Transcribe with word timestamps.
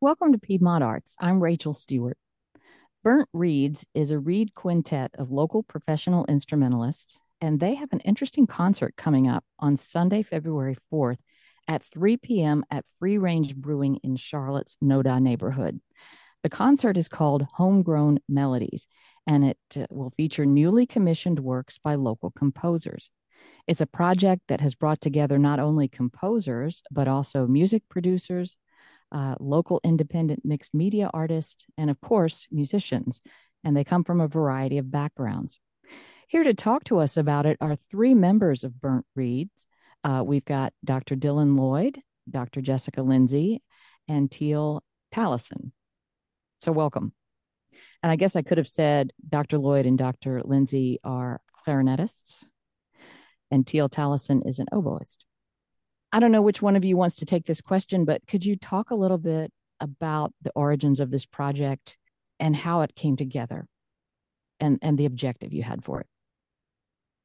Welcome 0.00 0.32
to 0.32 0.38
Piedmont 0.38 0.84
Arts. 0.84 1.16
I'm 1.20 1.42
Rachel 1.42 1.72
Stewart. 1.72 2.18
Burnt 3.02 3.28
Reeds 3.32 3.86
is 3.94 4.10
a 4.10 4.18
reed 4.18 4.54
quintet 4.54 5.12
of 5.14 5.30
local 5.30 5.62
professional 5.62 6.26
instrumentalists, 6.26 7.20
and 7.40 7.60
they 7.60 7.76
have 7.76 7.92
an 7.92 8.00
interesting 8.00 8.46
concert 8.46 8.96
coming 8.96 9.28
up 9.28 9.44
on 9.58 9.76
Sunday, 9.76 10.22
February 10.22 10.76
4th 10.92 11.18
at 11.68 11.82
3 11.82 12.16
p.m. 12.18 12.64
at 12.70 12.84
Free 12.98 13.16
Range 13.16 13.56
Brewing 13.56 13.96
in 14.02 14.16
Charlotte's 14.16 14.76
NoDa 14.82 15.22
neighborhood. 15.22 15.80
The 16.42 16.50
concert 16.50 16.98
is 16.98 17.08
called 17.08 17.46
Homegrown 17.54 18.18
Melodies, 18.28 18.88
and 19.26 19.44
it 19.44 19.58
uh, 19.76 19.86
will 19.90 20.10
feature 20.10 20.44
newly 20.44 20.86
commissioned 20.86 21.38
works 21.38 21.78
by 21.78 21.94
local 21.94 22.30
composers. 22.30 23.10
It's 23.66 23.80
a 23.80 23.86
project 23.86 24.42
that 24.48 24.60
has 24.60 24.74
brought 24.74 25.00
together 25.00 25.38
not 25.38 25.60
only 25.60 25.88
composers, 25.88 26.82
but 26.90 27.08
also 27.08 27.46
music 27.46 27.84
producers, 27.88 28.58
uh, 29.14 29.36
local 29.38 29.80
independent 29.84 30.44
mixed 30.44 30.74
media 30.74 31.08
artists, 31.14 31.64
and 31.78 31.88
of 31.88 32.00
course, 32.00 32.48
musicians. 32.50 33.20
And 33.62 33.74
they 33.74 33.84
come 33.84 34.04
from 34.04 34.20
a 34.20 34.28
variety 34.28 34.76
of 34.76 34.90
backgrounds. 34.90 35.58
Here 36.28 36.42
to 36.42 36.52
talk 36.52 36.84
to 36.84 36.98
us 36.98 37.16
about 37.16 37.46
it 37.46 37.56
are 37.60 37.76
three 37.76 38.12
members 38.12 38.64
of 38.64 38.80
Burnt 38.80 39.06
Reeds. 39.14 39.68
Uh, 40.02 40.22
we've 40.26 40.44
got 40.44 40.72
Dr. 40.84 41.14
Dylan 41.14 41.56
Lloyd, 41.56 42.00
Dr. 42.28 42.60
Jessica 42.60 43.02
Lindsey, 43.02 43.62
and 44.08 44.28
Teil 44.28 44.80
Taliesin. 45.14 45.70
So, 46.60 46.72
welcome. 46.72 47.12
And 48.02 48.10
I 48.10 48.16
guess 48.16 48.36
I 48.36 48.42
could 48.42 48.58
have 48.58 48.68
said 48.68 49.12
Dr. 49.26 49.58
Lloyd 49.58 49.86
and 49.86 49.96
Dr. 49.96 50.42
Lindsey 50.44 50.98
are 51.04 51.40
clarinetists, 51.66 52.44
and 53.50 53.64
Teil 53.64 53.88
Taliesin 53.88 54.46
is 54.46 54.58
an 54.58 54.66
oboist. 54.72 55.18
I 56.14 56.20
don't 56.20 56.30
know 56.30 56.42
which 56.42 56.62
one 56.62 56.76
of 56.76 56.84
you 56.84 56.96
wants 56.96 57.16
to 57.16 57.26
take 57.26 57.44
this 57.44 57.60
question, 57.60 58.04
but 58.04 58.24
could 58.28 58.46
you 58.46 58.54
talk 58.54 58.92
a 58.92 58.94
little 58.94 59.18
bit 59.18 59.50
about 59.80 60.32
the 60.42 60.52
origins 60.54 61.00
of 61.00 61.10
this 61.10 61.26
project 61.26 61.98
and 62.38 62.54
how 62.54 62.82
it 62.82 62.94
came 62.94 63.16
together 63.16 63.66
and, 64.60 64.78
and 64.80 64.96
the 64.96 65.06
objective 65.06 65.52
you 65.52 65.64
had 65.64 65.82
for 65.82 66.02
it? 66.02 66.06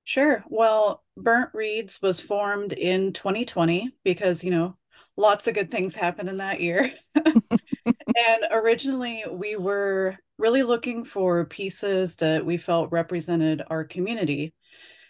Sure. 0.06 0.44
Well, 0.48 1.04
Burnt 1.16 1.52
Reeds 1.54 2.02
was 2.02 2.20
formed 2.20 2.74
in 2.74 3.14
2020 3.14 3.92
because, 4.04 4.44
you 4.44 4.50
know, 4.50 4.76
lots 5.16 5.48
of 5.48 5.54
good 5.54 5.70
things 5.70 5.94
happened 5.94 6.28
in 6.28 6.38
that 6.38 6.60
year. 6.60 6.92
and 7.16 8.44
originally, 8.50 9.24
we 9.30 9.56
were 9.56 10.18
really 10.40 10.64
looking 10.64 11.04
for 11.06 11.46
pieces 11.46 12.16
that 12.16 12.44
we 12.44 12.58
felt 12.58 12.92
represented 12.92 13.62
our 13.68 13.84
community. 13.84 14.56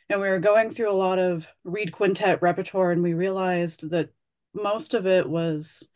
And 0.10 0.20
we 0.22 0.30
were 0.30 0.40
going 0.40 0.72
through 0.72 0.92
a 0.92 0.94
lot 0.94 1.20
of 1.20 1.48
reed 1.64 1.92
quintet 1.92 2.42
repertoire, 2.42 2.92
and 2.92 3.04
we 3.04 3.14
realized 3.14 3.92
that 3.92 4.10
most 4.54 4.96
of 4.96 5.06
it 5.06 5.30
was 5.30 5.90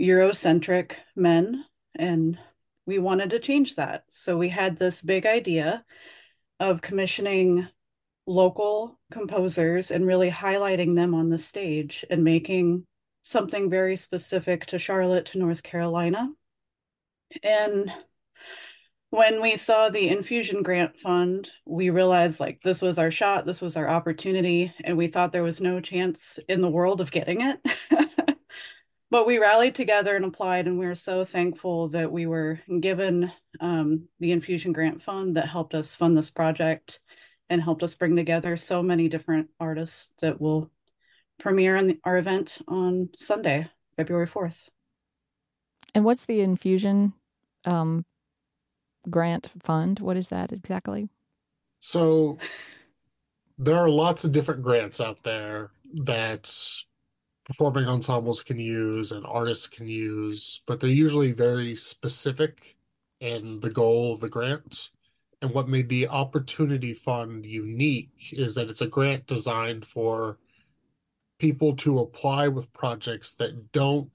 Eurocentric 0.00 0.96
men, 1.16 1.64
and 1.94 2.38
we 2.84 2.98
wanted 2.98 3.30
to 3.30 3.38
change 3.38 3.76
that. 3.76 4.04
So 4.08 4.36
we 4.36 4.50
had 4.50 4.76
this 4.76 5.00
big 5.00 5.24
idea 5.24 5.84
of 6.60 6.82
commissioning 6.82 7.66
local 8.26 8.98
composers 9.10 9.90
and 9.90 10.06
really 10.06 10.30
highlighting 10.30 10.94
them 10.94 11.14
on 11.14 11.30
the 11.30 11.38
stage 11.38 12.04
and 12.10 12.22
making 12.22 12.86
something 13.22 13.70
very 13.70 13.96
specific 13.96 14.66
to 14.66 14.78
Charlotte, 14.78 15.26
to 15.26 15.38
North 15.38 15.62
Carolina. 15.62 16.30
And 17.42 17.92
when 19.14 19.40
we 19.40 19.56
saw 19.56 19.88
the 19.88 20.08
infusion 20.08 20.62
grant 20.64 20.98
fund, 20.98 21.48
we 21.64 21.90
realized 21.90 22.40
like 22.40 22.60
this 22.62 22.82
was 22.82 22.98
our 22.98 23.12
shot, 23.12 23.44
this 23.44 23.60
was 23.60 23.76
our 23.76 23.88
opportunity, 23.88 24.74
and 24.82 24.96
we 24.96 25.06
thought 25.06 25.30
there 25.30 25.44
was 25.44 25.60
no 25.60 25.80
chance 25.80 26.40
in 26.48 26.60
the 26.60 26.68
world 26.68 27.00
of 27.00 27.12
getting 27.12 27.40
it. 27.40 27.60
but 29.12 29.24
we 29.24 29.38
rallied 29.38 29.76
together 29.76 30.16
and 30.16 30.24
applied, 30.24 30.66
and 30.66 30.80
we 30.80 30.86
were 30.86 30.96
so 30.96 31.24
thankful 31.24 31.90
that 31.90 32.10
we 32.10 32.26
were 32.26 32.58
given 32.80 33.30
um, 33.60 34.08
the 34.18 34.32
infusion 34.32 34.72
grant 34.72 35.00
fund 35.00 35.36
that 35.36 35.48
helped 35.48 35.74
us 35.74 35.94
fund 35.94 36.18
this 36.18 36.32
project 36.32 36.98
and 37.48 37.62
helped 37.62 37.84
us 37.84 37.94
bring 37.94 38.16
together 38.16 38.56
so 38.56 38.82
many 38.82 39.08
different 39.08 39.48
artists 39.60 40.12
that 40.22 40.40
will 40.40 40.72
premiere 41.38 41.76
in 41.76 42.00
our 42.02 42.16
event 42.16 42.58
on 42.66 43.10
Sunday, 43.16 43.68
February 43.96 44.26
4th. 44.26 44.68
And 45.94 46.04
what's 46.04 46.24
the 46.24 46.40
infusion 46.40 47.12
um, 47.64 48.04
grant 49.10 49.50
fund? 49.62 50.00
What 50.00 50.16
is 50.16 50.28
that 50.28 50.52
exactly? 50.52 51.08
So 51.78 52.38
there 53.58 53.76
are 53.76 53.88
lots 53.88 54.24
of 54.24 54.32
different 54.32 54.62
grants 54.62 55.00
out 55.00 55.22
there 55.22 55.70
that 56.04 56.52
performing 57.44 57.86
ensembles 57.86 58.42
can 58.42 58.58
use 58.58 59.12
and 59.12 59.24
artists 59.26 59.66
can 59.66 59.86
use, 59.86 60.62
but 60.66 60.80
they're 60.80 60.90
usually 60.90 61.32
very 61.32 61.76
specific 61.76 62.76
in 63.20 63.60
the 63.60 63.70
goal 63.70 64.14
of 64.14 64.20
the 64.20 64.28
grant. 64.28 64.90
And 65.42 65.52
what 65.52 65.68
made 65.68 65.88
the 65.88 66.08
Opportunity 66.08 66.94
Fund 66.94 67.44
unique 67.44 68.32
is 68.32 68.54
that 68.54 68.70
it's 68.70 68.80
a 68.80 68.86
grant 68.86 69.26
designed 69.26 69.86
for 69.86 70.38
people 71.38 71.76
to 71.76 71.98
apply 71.98 72.48
with 72.48 72.72
projects 72.72 73.34
that 73.34 73.72
don't 73.72 74.10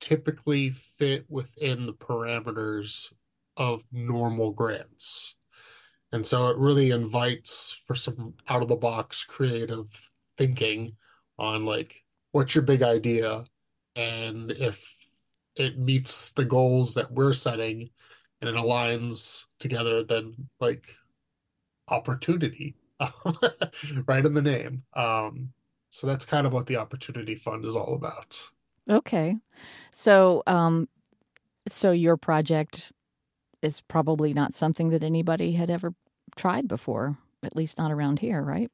typically 0.00 0.70
fit 0.70 1.24
within 1.28 1.86
the 1.86 1.92
parameters 1.92 3.12
of 3.56 3.82
normal 3.92 4.52
grants. 4.52 5.36
And 6.12 6.26
so 6.26 6.48
it 6.48 6.58
really 6.58 6.90
invites 6.90 7.80
for 7.86 7.94
some 7.94 8.34
out 8.48 8.62
of 8.62 8.68
the 8.68 8.76
box 8.76 9.24
creative 9.24 9.86
thinking 10.36 10.96
on 11.38 11.64
like 11.64 12.02
what's 12.32 12.54
your 12.54 12.64
big 12.64 12.82
idea 12.82 13.44
and 13.96 14.50
if 14.52 15.02
it 15.56 15.78
meets 15.78 16.32
the 16.32 16.44
goals 16.44 16.94
that 16.94 17.10
we're 17.10 17.32
setting 17.32 17.90
and 18.40 18.48
it 18.48 18.56
aligns 18.56 19.46
together, 19.58 20.02
then 20.02 20.34
like 20.60 20.84
opportunity, 21.88 22.74
right 24.06 24.24
in 24.24 24.34
the 24.34 24.42
name. 24.42 24.82
Um, 24.94 25.52
so 25.90 26.06
that's 26.06 26.24
kind 26.24 26.46
of 26.46 26.52
what 26.52 26.66
the 26.66 26.76
Opportunity 26.76 27.34
Fund 27.34 27.64
is 27.64 27.76
all 27.76 27.94
about. 27.94 28.42
Okay, 28.88 29.36
so 29.92 30.42
um, 30.46 30.88
so 31.68 31.92
your 31.92 32.16
project 32.16 32.92
is 33.62 33.80
probably 33.80 34.34
not 34.34 34.52
something 34.52 34.90
that 34.90 35.02
anybody 35.02 35.52
had 35.52 35.70
ever 35.70 35.94
tried 36.36 36.68
before, 36.68 37.18
at 37.42 37.56
least 37.56 37.78
not 37.78 37.92
around 37.92 38.18
here, 38.18 38.42
right? 38.42 38.70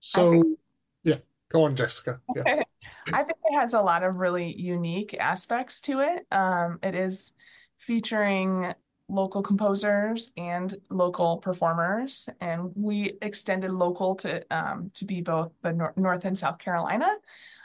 So, 0.00 0.30
think, 0.30 0.58
yeah, 1.02 1.16
go 1.50 1.64
on, 1.64 1.76
Jessica. 1.76 2.20
Yeah. 2.34 2.62
I 3.12 3.22
think 3.22 3.38
it 3.44 3.54
has 3.54 3.74
a 3.74 3.80
lot 3.80 4.02
of 4.02 4.16
really 4.16 4.54
unique 4.54 5.16
aspects 5.18 5.80
to 5.82 6.00
it. 6.00 6.26
Um, 6.30 6.78
it 6.82 6.94
is 6.94 7.32
featuring 7.78 8.72
local 9.08 9.42
composers 9.42 10.32
and 10.36 10.74
local 10.90 11.38
performers, 11.38 12.28
and 12.40 12.70
we 12.74 13.18
extended 13.22 13.72
local 13.72 14.14
to 14.16 14.44
um, 14.54 14.90
to 14.94 15.04
be 15.04 15.20
both 15.20 15.52
the 15.62 15.72
nor- 15.72 15.94
North 15.96 16.24
and 16.24 16.38
South 16.38 16.58
Carolina, 16.58 17.10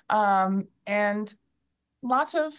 um, 0.10 0.68
and 0.88 1.34
lots 2.02 2.36
of 2.36 2.54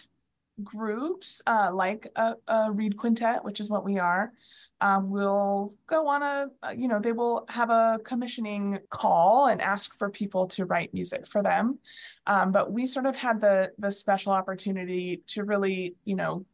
groups 0.63 1.41
uh, 1.47 1.69
like 1.73 2.07
a, 2.15 2.35
a, 2.47 2.71
reed 2.71 2.97
quintet, 2.97 3.43
which 3.43 3.59
is 3.59 3.69
what 3.69 3.85
we 3.85 3.99
are. 3.99 4.31
Um, 4.79 5.11
will 5.11 5.75
go 5.85 6.07
on 6.07 6.23
a, 6.23 6.49
you 6.75 6.87
know, 6.87 6.99
they 6.99 7.11
will 7.11 7.45
have 7.49 7.69
a 7.69 7.99
commissioning 8.03 8.79
call 8.89 9.45
and 9.45 9.61
ask 9.61 9.95
for 9.95 10.09
people 10.09 10.47
to 10.47 10.65
write 10.65 10.91
music 10.91 11.27
for 11.27 11.43
them. 11.43 11.77
Um, 12.25 12.51
but 12.51 12.71
we 12.71 12.87
sort 12.87 13.05
of 13.05 13.15
had 13.15 13.39
the 13.39 13.71
the 13.77 13.91
special 13.91 14.31
opportunity 14.31 15.21
to 15.27 15.43
really, 15.43 15.95
you 16.03 16.15
know, 16.15 16.45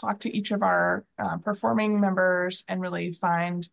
talk 0.00 0.20
to 0.20 0.34
each 0.34 0.50
of 0.50 0.62
our 0.62 1.04
uh, 1.18 1.36
performing 1.38 2.00
members 2.00 2.64
and 2.68 2.80
really 2.80 3.12
find 3.12 3.68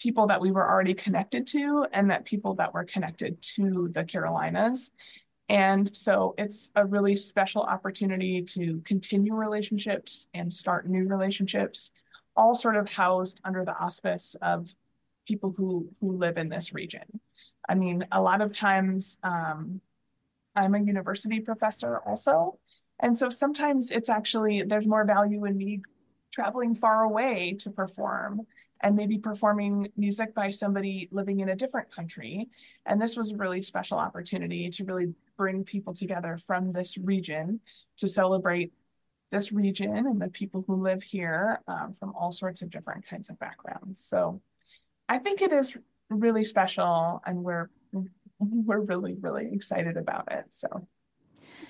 people 0.00 0.26
that 0.28 0.40
we 0.40 0.50
were 0.50 0.68
already 0.68 0.94
connected 0.94 1.46
to 1.46 1.86
and 1.92 2.10
that 2.10 2.24
people 2.24 2.54
that 2.54 2.72
were 2.72 2.84
connected 2.84 3.40
to 3.42 3.88
the 3.92 4.04
Carolinas. 4.04 4.90
And 5.50 5.94
so 5.96 6.36
it's 6.38 6.70
a 6.76 6.86
really 6.86 7.16
special 7.16 7.62
opportunity 7.62 8.40
to 8.42 8.80
continue 8.84 9.34
relationships 9.34 10.28
and 10.32 10.54
start 10.54 10.88
new 10.88 11.08
relationships, 11.08 11.90
all 12.36 12.54
sort 12.54 12.76
of 12.76 12.88
housed 12.88 13.40
under 13.44 13.64
the 13.64 13.76
auspice 13.76 14.36
of 14.40 14.72
people 15.26 15.52
who 15.56 15.88
who 16.00 16.16
live 16.16 16.38
in 16.38 16.48
this 16.48 16.72
region. 16.72 17.20
I 17.68 17.74
mean, 17.74 18.06
a 18.12 18.22
lot 18.22 18.42
of 18.42 18.52
times 18.52 19.18
um, 19.24 19.80
I'm 20.54 20.76
a 20.76 20.80
university 20.80 21.40
professor 21.40 21.98
also, 21.98 22.60
and 23.00 23.18
so 23.18 23.28
sometimes 23.28 23.90
it's 23.90 24.08
actually, 24.08 24.62
there's 24.62 24.86
more 24.86 25.04
value 25.04 25.44
in 25.46 25.56
me 25.56 25.82
traveling 26.32 26.76
far 26.76 27.02
away 27.02 27.56
to 27.60 27.70
perform 27.70 28.46
and 28.82 28.96
maybe 28.96 29.18
performing 29.18 29.90
music 29.96 30.34
by 30.34 30.50
somebody 30.50 31.08
living 31.12 31.40
in 31.40 31.50
a 31.50 31.56
different 31.56 31.90
country. 31.90 32.48
And 32.86 33.00
this 33.00 33.16
was 33.16 33.32
a 33.32 33.36
really 33.36 33.62
special 33.62 33.98
opportunity 33.98 34.70
to 34.70 34.84
really 34.84 35.14
bring 35.36 35.64
people 35.64 35.94
together 35.94 36.36
from 36.36 36.70
this 36.70 36.96
region 36.98 37.60
to 37.98 38.08
celebrate 38.08 38.72
this 39.30 39.52
region 39.52 40.06
and 40.06 40.20
the 40.20 40.30
people 40.30 40.64
who 40.66 40.82
live 40.82 41.02
here 41.02 41.60
um, 41.68 41.92
from 41.92 42.12
all 42.18 42.32
sorts 42.32 42.62
of 42.62 42.70
different 42.70 43.06
kinds 43.06 43.30
of 43.30 43.38
backgrounds. 43.38 44.02
So 44.04 44.40
I 45.08 45.18
think 45.18 45.40
it 45.40 45.52
is 45.52 45.76
really 46.08 46.44
special 46.44 47.22
and 47.24 47.44
we're 47.44 47.70
we're 48.38 48.80
really 48.80 49.16
really 49.20 49.50
excited 49.52 49.96
about 49.96 50.32
it. 50.32 50.46
So 50.50 50.88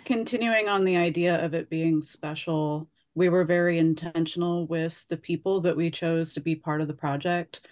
continuing 0.04 0.68
on 0.68 0.84
the 0.84 0.96
idea 0.96 1.44
of 1.44 1.52
it 1.54 1.68
being 1.68 2.00
special, 2.00 2.88
we 3.20 3.28
were 3.28 3.44
very 3.44 3.76
intentional 3.76 4.66
with 4.66 5.06
the 5.08 5.16
people 5.18 5.60
that 5.60 5.76
we 5.76 5.90
chose 5.90 6.32
to 6.32 6.40
be 6.40 6.56
part 6.56 6.80
of 6.80 6.88
the 6.88 6.94
project. 6.94 7.68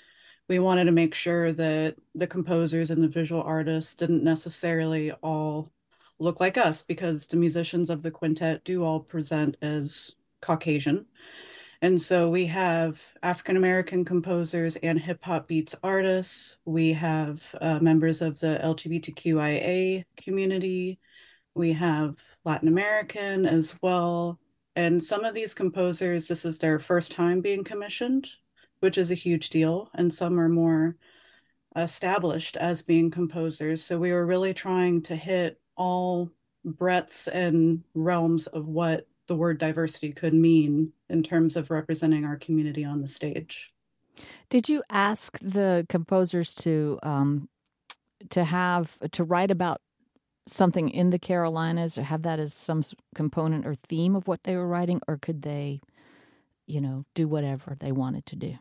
We 0.47 0.59
wanted 0.59 0.85
to 0.85 0.93
make 0.93 1.15
sure 1.15 1.55
that 1.55 1.97
the 2.15 2.27
composers 2.27 2.91
and 2.91 3.03
the 3.03 3.09
visual 3.09 3.41
artists 3.41 3.95
didn't 3.95 4.23
necessarily 4.23 5.11
all 5.23 5.73
look 6.19 6.39
like 6.39 6.59
us 6.59 6.83
because 6.83 7.27
the 7.27 7.39
musicians 7.39 7.89
of 7.89 8.03
the 8.03 8.11
quintet 8.11 8.63
do 8.65 8.85
all 8.85 9.01
present 9.01 9.57
as 9.63 10.17
Caucasian. 10.43 11.07
And 11.81 11.99
so 11.99 12.29
we 12.29 12.45
have 12.45 13.01
African 13.23 13.57
American 13.57 14.05
composers 14.05 14.77
and 14.77 15.01
hip 15.01 15.25
hop 15.25 15.49
beats 15.49 15.75
artists. 15.83 16.59
We 16.67 16.93
have 16.93 17.43
uh, 17.59 17.79
members 17.81 18.21
of 18.21 18.39
the 18.39 18.61
LGBTQIA 18.63 20.05
community. 20.19 20.99
We 21.55 21.73
have 21.73 22.17
Latin 22.45 22.69
American 22.69 23.47
as 23.47 23.75
well. 23.81 24.39
And 24.79 25.03
some 25.03 25.25
of 25.25 25.35
these 25.35 25.55
composers, 25.55 26.29
this 26.29 26.45
is 26.45 26.61
their 26.61 26.79
first 26.79 27.11
time 27.11 27.41
being 27.41 27.65
commissioned, 27.65 28.29
which 28.79 28.97
is 28.97 29.11
a 29.11 29.17
huge 29.17 29.51
deal. 29.51 29.91
And 29.95 30.15
some 30.15 30.39
are 30.39 30.49
more 30.49 30.95
established 31.75 32.57
as 32.57 32.81
being 32.81 33.11
composers. 33.11 33.83
So 33.83 33.99
we 33.99 34.13
were 34.13 34.25
really 34.25 34.55
trying 34.55 35.03
to 35.03 35.17
hit 35.17 35.61
all 35.77 36.31
breadths 36.65 37.27
and 37.27 37.83
realms 37.97 38.47
of 38.47 38.69
what 38.69 39.09
the 39.27 39.35
word 39.35 39.59
diversity 39.59 40.13
could 40.13 40.33
mean 40.33 40.93
in 41.09 41.25
terms 41.25 41.57
of 41.57 41.73
representing 41.73 42.25
our 42.25 42.37
community 42.37 42.85
on 42.85 43.03
the 43.03 43.09
stage. 43.09 43.73
Did 44.49 44.69
you 44.69 44.85
ask 44.89 45.41
the 45.43 45.87
composers 45.89 46.55
to 46.55 47.01
um, 47.03 47.49
to 48.31 48.45
have 48.45 48.97
to 49.11 49.25
write 49.25 49.51
about 49.51 49.81
something 50.49 50.89
in 50.89 51.11
the 51.11 51.19
Carolinas 51.19 51.99
or 51.99 52.03
have 52.03 52.23
that 52.23 52.41
as 52.41 52.55
some 52.55 52.83
component 53.15 53.67
or 53.67 53.75
theme 53.75 54.17
of 54.17 54.27
what 54.27 54.45
they 54.45 54.57
were 54.57 54.67
writing, 54.67 55.01
or 55.07 55.17
could 55.17 55.43
they, 55.43 55.81
you 56.67 56.81
know, 56.81 57.05
do 57.15 57.29
whatever 57.29 57.77
they 57.79 57.93
wanted 57.93 58.27
to 58.27 58.37
do? 58.37 58.59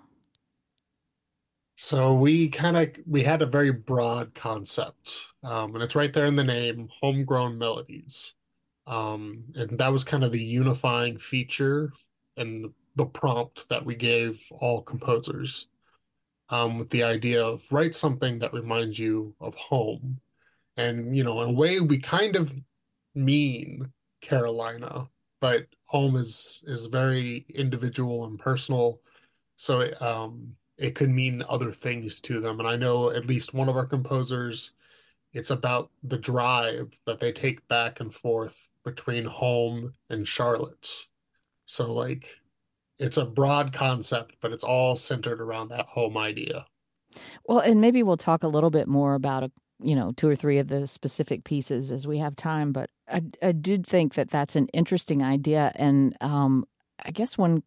So 1.76 2.16
we 2.16 2.50
kind 2.50 2.76
of 2.76 2.90
we 3.06 3.22
had 3.22 3.42
a 3.42 3.46
very 3.46 3.72
broad 3.72 4.34
concept, 4.34 5.26
um, 5.44 5.76
and 5.76 5.84
it's 5.84 5.96
right 5.96 6.12
there 6.12 6.26
in 6.26 6.36
the 6.36 6.44
name, 6.44 6.90
homegrown 7.02 7.58
melodies. 7.58 8.34
Um, 8.88 9.44
and 9.54 9.78
that 9.78 9.92
was 9.92 10.04
kind 10.04 10.24
of 10.24 10.32
the 10.32 10.42
unifying 10.42 11.18
feature 11.20 11.92
and 12.38 12.74
the 12.96 13.06
prompt 13.06 13.70
that 13.70 13.86
we 13.86 13.96
gave 13.96 14.42
all 14.52 14.82
composers 14.82 15.68
um, 16.50 16.80
with 16.80 16.90
the 16.90 17.04
idea 17.04 17.44
of 17.44 17.66
write 17.70 17.94
something 17.94 18.40
that 18.40 18.54
reminds 18.54 18.98
you 18.98 19.36
of 19.40 19.54
home. 19.56 20.20
And, 20.78 21.16
you 21.16 21.24
know, 21.24 21.42
in 21.42 21.50
a 21.50 21.54
way, 21.54 21.80
we 21.80 21.98
kind 22.00 22.36
of 22.36 22.54
mean 23.16 23.92
Carolina, 24.22 25.10
but 25.42 25.66
home 25.86 26.16
is 26.16 26.64
is 26.68 26.86
very 26.86 27.46
individual 27.54 28.26
and 28.26 28.40
personal. 28.40 29.02
So 29.56 29.82
it, 29.82 30.00
um, 30.02 30.56
it 30.78 30.94
could 30.94 31.10
mean 31.10 31.44
other 31.50 31.72
things 31.72 32.20
to 32.22 32.40
them. 32.40 32.60
And 32.60 32.68
I 32.68 32.76
know 32.76 33.10
at 33.10 33.26
least 33.26 33.54
one 33.54 33.70
of 33.70 33.76
our 33.76 33.88
composers 33.88 34.74
it's 35.34 35.50
about 35.52 35.92
the 36.04 36.18
drive 36.18 37.00
that 37.06 37.20
they 37.20 37.32
take 37.32 37.68
back 37.68 38.00
and 38.00 38.14
forth 38.14 38.70
between 38.84 39.26
home 39.26 39.94
and 40.10 40.28
Charlotte. 40.28 41.06
So, 41.66 41.94
like, 41.94 42.28
it's 42.98 43.18
a 43.18 43.26
broad 43.26 43.74
concept, 43.74 44.38
but 44.42 44.52
it's 44.52 44.64
all 44.64 44.96
centered 44.96 45.42
around 45.42 45.70
that 45.70 45.86
home 45.88 46.18
idea. 46.18 46.66
Well, 47.46 47.60
and 47.60 47.82
maybe 47.82 48.04
we'll 48.04 48.18
talk 48.18 48.44
a 48.44 48.48
little 48.48 48.70
bit 48.70 48.88
more 48.88 49.16
about 49.16 49.44
a, 49.44 49.52
you 49.80 49.96
know 49.96 50.12
two 50.14 50.30
or 50.30 50.36
three 50.36 50.58
of 50.58 50.68
the 50.68 50.88
specific 50.88 51.44
pieces 51.44 51.92
as 51.92 52.08
we 52.08 52.18
have 52.18 52.36
time. 52.36 52.72
But 52.72 52.90
I, 53.08 53.22
I 53.42 53.52
did 53.52 53.86
think 53.86 54.16
that 54.16 54.30
that's 54.30 54.56
an 54.56 54.68
interesting 54.70 55.24
idea, 55.24 55.72
and 55.76 56.16
um, 56.22 56.66
I 57.04 57.12
guess 57.12 57.38
one 57.38 57.64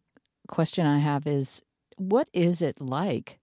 question 0.47 0.85
I 0.85 0.99
have 0.99 1.27
is, 1.27 1.61
what 1.97 2.29
is 2.33 2.61
it 2.61 2.81
like 2.81 3.39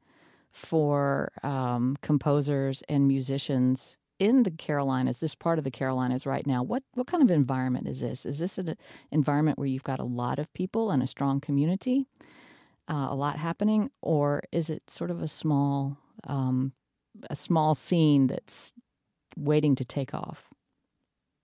for 0.52 1.30
um, 1.42 1.96
composers 2.02 2.82
and 2.88 3.06
musicians 3.06 3.96
in 4.18 4.42
the 4.42 4.50
Carolinas, 4.50 5.20
this 5.20 5.34
part 5.34 5.58
of 5.58 5.64
the 5.64 5.70
Carolinas 5.70 6.26
right 6.26 6.46
now, 6.46 6.62
what 6.62 6.82
what 6.94 7.06
kind 7.06 7.22
of 7.22 7.30
environment 7.30 7.86
is 7.86 8.00
this? 8.00 8.26
Is 8.26 8.38
this 8.40 8.58
an 8.58 8.76
environment 9.10 9.58
where 9.58 9.68
you've 9.68 9.84
got 9.84 10.00
a 10.00 10.04
lot 10.04 10.38
of 10.38 10.52
people 10.54 10.90
and 10.90 11.02
a 11.02 11.06
strong 11.06 11.40
community, 11.40 12.06
uh, 12.88 13.08
a 13.10 13.14
lot 13.14 13.38
happening, 13.38 13.90
or 14.02 14.42
is 14.50 14.70
it 14.70 14.90
sort 14.90 15.10
of 15.10 15.22
a 15.22 15.28
small 15.28 15.98
um, 16.26 16.72
a 17.30 17.36
small 17.36 17.74
scene 17.74 18.26
that's 18.26 18.72
waiting 19.36 19.74
to 19.76 19.84
take 19.84 20.14
off? 20.14 20.48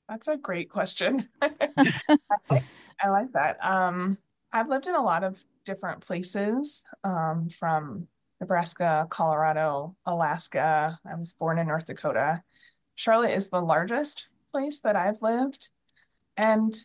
That's 0.08 0.28
a 0.28 0.36
great 0.36 0.70
question. 0.70 1.28
I 1.42 3.08
like 3.08 3.32
that. 3.32 3.64
Um, 3.64 4.18
I've 4.52 4.68
lived 4.68 4.86
in 4.86 4.94
a 4.94 5.02
lot 5.02 5.24
of 5.24 5.42
different 5.64 6.00
places, 6.00 6.84
um, 7.02 7.48
from 7.48 8.06
Nebraska, 8.40 9.06
Colorado, 9.08 9.96
Alaska. 10.06 10.98
I 11.10 11.14
was 11.14 11.32
born 11.32 11.58
in 11.58 11.66
North 11.66 11.86
Dakota. 11.86 12.42
Charlotte 12.94 13.30
is 13.30 13.48
the 13.48 13.60
largest 13.60 14.28
place 14.52 14.80
that 14.80 14.96
I've 14.96 15.22
lived. 15.22 15.70
And 16.36 16.76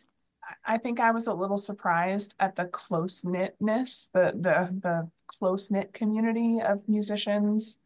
I 0.64 0.78
think 0.78 1.00
I 1.00 1.10
was 1.10 1.26
a 1.26 1.34
little 1.34 1.58
surprised 1.58 2.34
at 2.40 2.56
the 2.56 2.66
close 2.66 3.24
knitness, 3.24 4.10
the 4.12 4.32
the 4.34 4.80
the 4.80 5.10
close 5.26 5.70
knit 5.70 5.92
community 5.92 6.60
of 6.60 6.88
musicians 6.88 7.78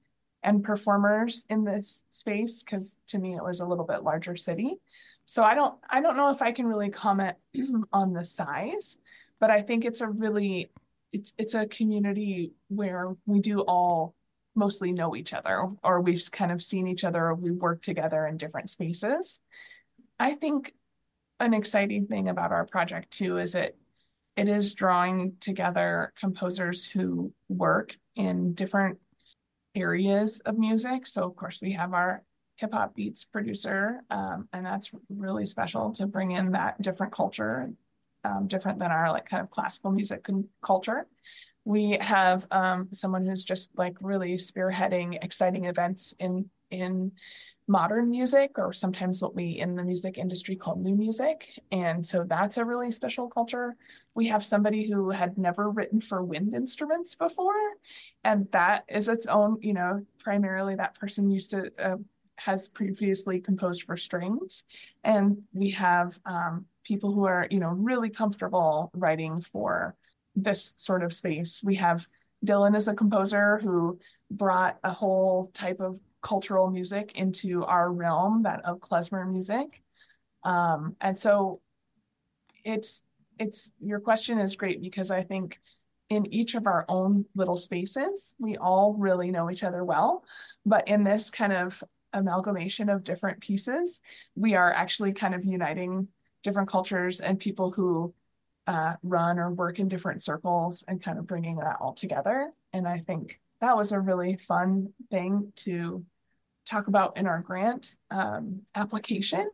and 0.44 0.62
performers 0.62 1.44
in 1.48 1.64
this 1.64 2.06
space, 2.10 2.62
because 2.62 2.98
to 3.08 3.18
me 3.18 3.34
it 3.34 3.42
was 3.42 3.60
a 3.60 3.66
little 3.66 3.84
bit 3.84 4.04
larger 4.04 4.36
city. 4.36 4.76
So 5.24 5.42
I 5.42 5.54
don't 5.54 5.74
I 5.88 6.00
don't 6.00 6.16
know 6.16 6.30
if 6.30 6.42
I 6.42 6.52
can 6.52 6.66
really 6.66 6.90
comment 6.90 7.36
on 7.92 8.12
the 8.12 8.24
size, 8.24 8.96
but 9.40 9.50
I 9.50 9.62
think 9.62 9.84
it's 9.84 10.00
a 10.00 10.08
really 10.08 10.70
it's 11.12 11.32
it's 11.38 11.54
a 11.54 11.66
community 11.66 12.52
where 12.68 13.14
we 13.26 13.40
do 13.40 13.60
all 13.60 14.14
mostly 14.54 14.92
know 14.92 15.16
each 15.16 15.32
other 15.32 15.68
or 15.82 16.00
we've 16.00 16.30
kind 16.30 16.52
of 16.52 16.62
seen 16.62 16.86
each 16.86 17.04
other 17.04 17.26
or 17.26 17.34
we 17.34 17.50
work 17.50 17.82
together 17.82 18.26
in 18.26 18.36
different 18.36 18.70
spaces. 18.70 19.40
I 20.20 20.34
think 20.34 20.72
an 21.40 21.54
exciting 21.54 22.06
thing 22.06 22.28
about 22.28 22.52
our 22.52 22.64
project 22.64 23.10
too 23.10 23.38
is 23.38 23.54
it 23.54 23.76
it 24.36 24.48
is 24.48 24.74
drawing 24.74 25.34
together 25.40 26.12
composers 26.18 26.84
who 26.84 27.32
work 27.48 27.96
in 28.16 28.54
different 28.54 28.98
areas 29.74 30.40
of 30.40 30.58
music. 30.58 31.06
So 31.06 31.24
of 31.24 31.36
course 31.36 31.60
we 31.60 31.72
have 31.72 31.92
our 31.92 32.22
hip 32.56 32.72
hop 32.72 32.94
beats 32.94 33.24
producer, 33.24 34.00
um, 34.10 34.48
and 34.52 34.64
that's 34.64 34.90
really 35.08 35.46
special 35.46 35.92
to 35.92 36.06
bring 36.06 36.32
in 36.32 36.52
that 36.52 36.80
different 36.80 37.12
culture 37.12 37.70
um, 38.24 38.46
different 38.46 38.78
than 38.78 38.90
our 38.90 39.10
like 39.10 39.26
kind 39.26 39.42
of 39.42 39.50
classical 39.50 39.90
music 39.90 40.26
culture. 40.62 41.06
We 41.64 41.92
have 42.00 42.46
um, 42.50 42.88
someone 42.92 43.26
who's 43.26 43.44
just 43.44 43.76
like 43.76 43.96
really 44.00 44.36
spearheading 44.36 45.22
exciting 45.22 45.64
events 45.64 46.14
in 46.18 46.50
in 46.70 47.12
modern 47.66 48.10
music 48.10 48.58
or 48.58 48.72
sometimes 48.72 49.22
what 49.22 49.34
we 49.34 49.52
in 49.52 49.74
the 49.74 49.84
music 49.84 50.18
industry 50.18 50.54
call 50.54 50.76
new 50.76 50.94
music. 50.94 51.48
And 51.72 52.06
so 52.06 52.24
that's 52.24 52.58
a 52.58 52.64
really 52.64 52.92
special 52.92 53.28
culture. 53.28 53.76
We 54.14 54.26
have 54.28 54.44
somebody 54.44 54.90
who 54.90 55.10
had 55.10 55.38
never 55.38 55.70
written 55.70 56.00
for 56.00 56.22
wind 56.22 56.54
instruments 56.54 57.14
before 57.14 57.54
and 58.22 58.46
that 58.52 58.84
is 58.88 59.08
its 59.08 59.26
own 59.26 59.58
you 59.60 59.72
know 59.72 60.04
primarily 60.18 60.74
that 60.74 60.98
person 60.98 61.30
used 61.30 61.50
to 61.50 61.70
uh, 61.78 61.96
has 62.36 62.68
previously 62.68 63.40
composed 63.40 63.84
for 63.84 63.96
strings. 63.96 64.64
And 65.02 65.42
we 65.52 65.70
have 65.70 66.18
um, 66.26 66.66
people 66.84 67.12
who 67.12 67.24
are, 67.24 67.46
you 67.50 67.60
know, 67.60 67.70
really 67.70 68.10
comfortable 68.10 68.90
writing 68.94 69.40
for 69.40 69.94
this 70.34 70.74
sort 70.78 71.02
of 71.02 71.12
space. 71.12 71.62
We 71.64 71.76
have 71.76 72.06
Dylan 72.44 72.76
as 72.76 72.88
a 72.88 72.94
composer 72.94 73.58
who 73.58 73.98
brought 74.30 74.78
a 74.82 74.92
whole 74.92 75.46
type 75.54 75.80
of 75.80 75.98
cultural 76.24 76.70
music 76.70 77.12
into 77.14 77.64
our 77.64 77.92
realm, 77.92 78.42
that 78.42 78.64
of 78.64 78.80
klezmer 78.80 79.30
music. 79.30 79.82
Um, 80.42 80.96
and 81.00 81.16
so 81.16 81.60
it's 82.64 83.04
it's 83.38 83.72
your 83.80 84.00
question 84.00 84.38
is 84.38 84.56
great 84.56 84.80
because 84.80 85.10
I 85.10 85.22
think 85.22 85.60
in 86.08 86.26
each 86.32 86.54
of 86.54 86.66
our 86.66 86.84
own 86.88 87.24
little 87.34 87.56
spaces, 87.56 88.34
we 88.38 88.56
all 88.56 88.94
really 88.94 89.30
know 89.30 89.50
each 89.50 89.64
other 89.64 89.84
well. 89.84 90.24
But 90.64 90.88
in 90.88 91.04
this 91.04 91.30
kind 91.30 91.52
of 91.52 91.82
amalgamation 92.12 92.88
of 92.88 93.04
different 93.04 93.40
pieces, 93.40 94.00
we 94.34 94.54
are 94.54 94.72
actually 94.72 95.12
kind 95.12 95.34
of 95.34 95.44
uniting 95.44 96.08
different 96.42 96.68
cultures 96.68 97.20
and 97.20 97.38
people 97.38 97.70
who 97.70 98.14
uh, 98.66 98.94
run 99.02 99.38
or 99.38 99.50
work 99.50 99.78
in 99.78 99.88
different 99.88 100.22
circles 100.22 100.84
and 100.88 101.02
kind 101.02 101.18
of 101.18 101.26
bringing 101.26 101.56
that 101.56 101.76
all 101.80 101.92
together. 101.92 102.50
And 102.72 102.86
I 102.86 102.98
think 102.98 103.40
that 103.60 103.76
was 103.76 103.92
a 103.92 104.00
really 104.00 104.36
fun 104.36 104.92
thing 105.10 105.52
to 105.56 106.04
talk 106.64 106.88
about 106.88 107.16
in 107.16 107.26
our 107.26 107.40
grant 107.40 107.96
um, 108.10 108.62
application. 108.74 109.48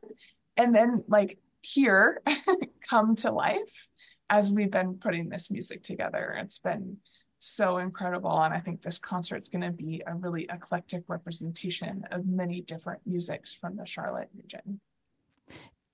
And 0.56 0.74
then, 0.74 1.04
like, 1.08 1.38
here 1.62 2.22
come 2.88 3.16
to 3.16 3.30
life 3.30 3.88
as 4.28 4.52
we've 4.52 4.70
been 4.70 4.94
putting 4.94 5.28
this 5.28 5.50
music 5.50 5.82
together. 5.82 6.36
It's 6.38 6.58
been 6.58 6.98
so 7.40 7.78
incredible. 7.78 8.40
And 8.42 8.54
I 8.54 8.60
think 8.60 8.82
this 8.82 8.98
concert's 8.98 9.48
going 9.48 9.62
to 9.62 9.72
be 9.72 10.02
a 10.06 10.14
really 10.14 10.46
eclectic 10.50 11.04
representation 11.08 12.04
of 12.10 12.26
many 12.26 12.60
different 12.60 13.00
musics 13.06 13.54
from 13.54 13.76
the 13.76 13.86
Charlotte 13.86 14.28
region. 14.34 14.80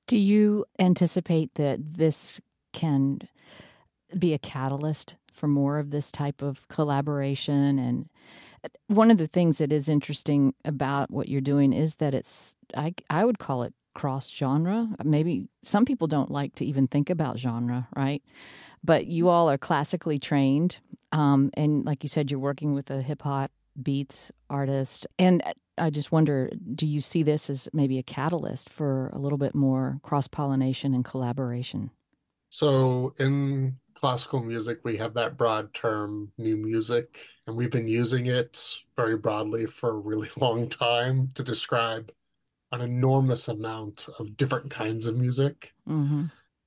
Do 0.07 0.19
you 0.19 0.67
anticipate 0.79 1.55
that 1.55 1.79
this 1.95 2.41
can 2.73 3.21
be 4.17 4.35
a 4.35 4.39
catalyst 4.39 5.17
for 5.33 5.49
more 5.49 5.79
of 5.79 5.91
this 5.91 6.11
type 6.11 6.43
of 6.43 6.67
collaboration? 6.69 7.79
And 7.79 8.09
one 8.87 9.11
of 9.11 9.19
the 9.19 9.27
things 9.27 9.59
that 9.59 9.73
is 9.73 9.89
interesting 9.89 10.55
about 10.65 11.11
what 11.11 11.29
you're 11.29 11.41
doing 11.41 11.73
is 11.73 11.97
that 11.97 12.15
it's, 12.15 12.57
I, 12.77 12.95
I 13.11 13.25
would 13.25 13.39
call 13.39 13.63
it 13.63 13.75
cross 13.95 14.29
genre. 14.29 14.89
Maybe 15.03 15.49
some 15.65 15.85
people 15.85 16.07
don't 16.07 16.31
like 16.31 16.55
to 16.57 16.65
even 16.65 16.87
think 16.87 17.11
about 17.11 17.39
genre, 17.39 17.89
right? 17.97 18.23
But 18.85 19.07
you 19.07 19.29
all 19.29 19.51
are 19.51 19.59
classically 19.59 20.19
trained. 20.19 20.79
Um, 21.13 21.51
and 21.55 21.85
like 21.85 22.03
you 22.03 22.09
said, 22.09 22.31
you're 22.31 22.41
working 22.41 22.73
with 22.73 22.91
a 22.91 23.03
hip 23.03 23.23
hop 23.23 23.51
beats 23.83 24.31
artist. 24.49 25.07
And 25.19 25.43
I 25.79 25.91
just 25.91 26.13
wonder 26.13 26.51
do 26.75 26.87
you 26.87 27.01
see 27.01 27.23
this 27.23 27.51
as 27.51 27.69
maybe 27.73 27.99
a 27.99 28.03
catalyst 28.03 28.69
for 28.71 29.09
a 29.09 29.19
little 29.19 29.39
bit 29.39 29.55
more 29.55 29.99
cross 30.03 30.29
pollination 30.29 30.95
and 30.95 31.05
collaboration? 31.05 31.91
So, 32.49 33.15
in 33.19 33.77
classical 33.95 34.43
music, 34.43 34.81
we 34.85 34.97
have 34.99 35.15
that 35.15 35.37
broad 35.37 35.73
term, 35.75 36.33
new 36.39 36.57
music, 36.57 37.19
and 37.47 37.57
we've 37.57 37.71
been 37.71 37.89
using 37.89 38.27
it 38.27 38.77
very 38.97 39.17
broadly 39.17 39.67
for 39.67 39.91
a 39.91 39.99
really 39.99 40.29
long 40.37 40.69
time 40.69 41.31
to 41.35 41.43
describe 41.43 42.13
an 42.73 42.81
enormous 42.81 43.49
amount 43.49 44.09
of 44.19 44.37
different 44.37 44.71
kinds 44.71 45.07
of 45.07 45.17
music. 45.17 45.73
Mm-hmm. 45.89 46.25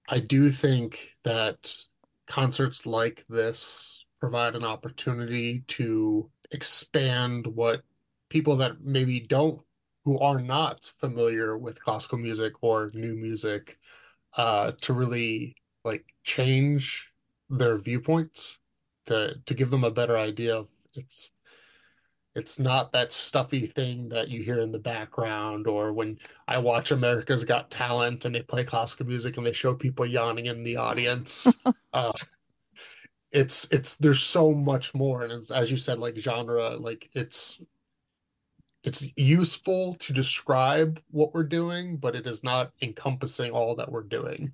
I 0.07 0.19
do 0.19 0.49
think 0.49 1.11
that 1.23 1.73
concerts 2.27 2.85
like 2.85 3.25
this 3.29 4.05
provide 4.19 4.55
an 4.55 4.63
opportunity 4.63 5.63
to 5.67 6.29
expand 6.51 7.47
what 7.47 7.83
people 8.29 8.55
that 8.57 8.81
maybe 8.81 9.19
don't 9.19 9.61
who 10.05 10.19
are 10.19 10.39
not 10.39 10.91
familiar 10.97 11.57
with 11.57 11.83
classical 11.83 12.17
music 12.17 12.53
or 12.61 12.91
new 12.93 13.15
music 13.15 13.77
uh, 14.37 14.71
to 14.81 14.93
really 14.93 15.55
like 15.89 16.05
change 16.23 17.11
their 17.49 17.77
viewpoints 17.77 18.59
to 19.07 19.35
to 19.45 19.53
give 19.53 19.71
them 19.71 19.83
a 19.83 19.91
better 19.91 20.17
idea 20.17 20.55
of 20.55 20.67
it's 20.95 21.31
it's 22.35 22.59
not 22.59 22.91
that 22.91 23.11
stuffy 23.11 23.65
thing 23.67 24.09
that 24.09 24.29
you 24.29 24.43
hear 24.43 24.59
in 24.59 24.71
the 24.71 24.79
background 24.79 25.67
or 25.67 25.91
when 25.91 26.17
I 26.47 26.59
watch 26.59 26.91
America's 26.91 27.43
Got 27.43 27.71
Talent 27.71 28.23
and 28.23 28.33
they 28.33 28.43
play 28.43 28.63
classical 28.63 29.07
music 29.07 29.35
and 29.35 29.45
they 29.45 29.51
show 29.51 29.73
people 29.73 30.05
yawning 30.05 30.45
in 30.45 30.63
the 30.63 30.77
audience. 30.77 31.51
uh, 31.93 32.13
it's 33.31 33.67
it's 33.71 33.95
there's 33.97 34.23
so 34.23 34.53
much 34.53 34.93
more 34.93 35.23
and 35.23 35.31
it's 35.31 35.51
as 35.51 35.69
you 35.69 35.77
said 35.77 35.99
like 35.99 36.17
genre 36.17 36.71
like 36.71 37.09
it's 37.13 37.61
it's 38.83 39.07
useful 39.17 39.95
to 39.95 40.13
describe 40.13 40.99
what 41.11 41.33
we're 41.33 41.43
doing 41.43 41.97
but 41.97 42.15
it 42.15 42.25
is 42.25 42.43
not 42.43 42.71
encompassing 42.81 43.51
all 43.51 43.75
that 43.75 43.91
we're 43.91 44.01
doing 44.01 44.51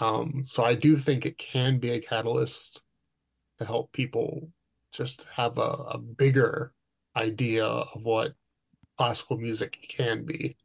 um 0.00 0.42
so 0.44 0.64
i 0.64 0.74
do 0.74 0.96
think 0.96 1.24
it 1.24 1.38
can 1.38 1.78
be 1.78 1.90
a 1.90 2.00
catalyst 2.00 2.82
to 3.58 3.64
help 3.64 3.92
people 3.92 4.48
just 4.92 5.24
have 5.34 5.58
a, 5.58 5.60
a 5.90 5.98
bigger 5.98 6.72
idea 7.16 7.64
of 7.64 8.02
what 8.02 8.34
classical 8.96 9.36
music 9.36 9.78
can 9.88 10.24
be. 10.24 10.56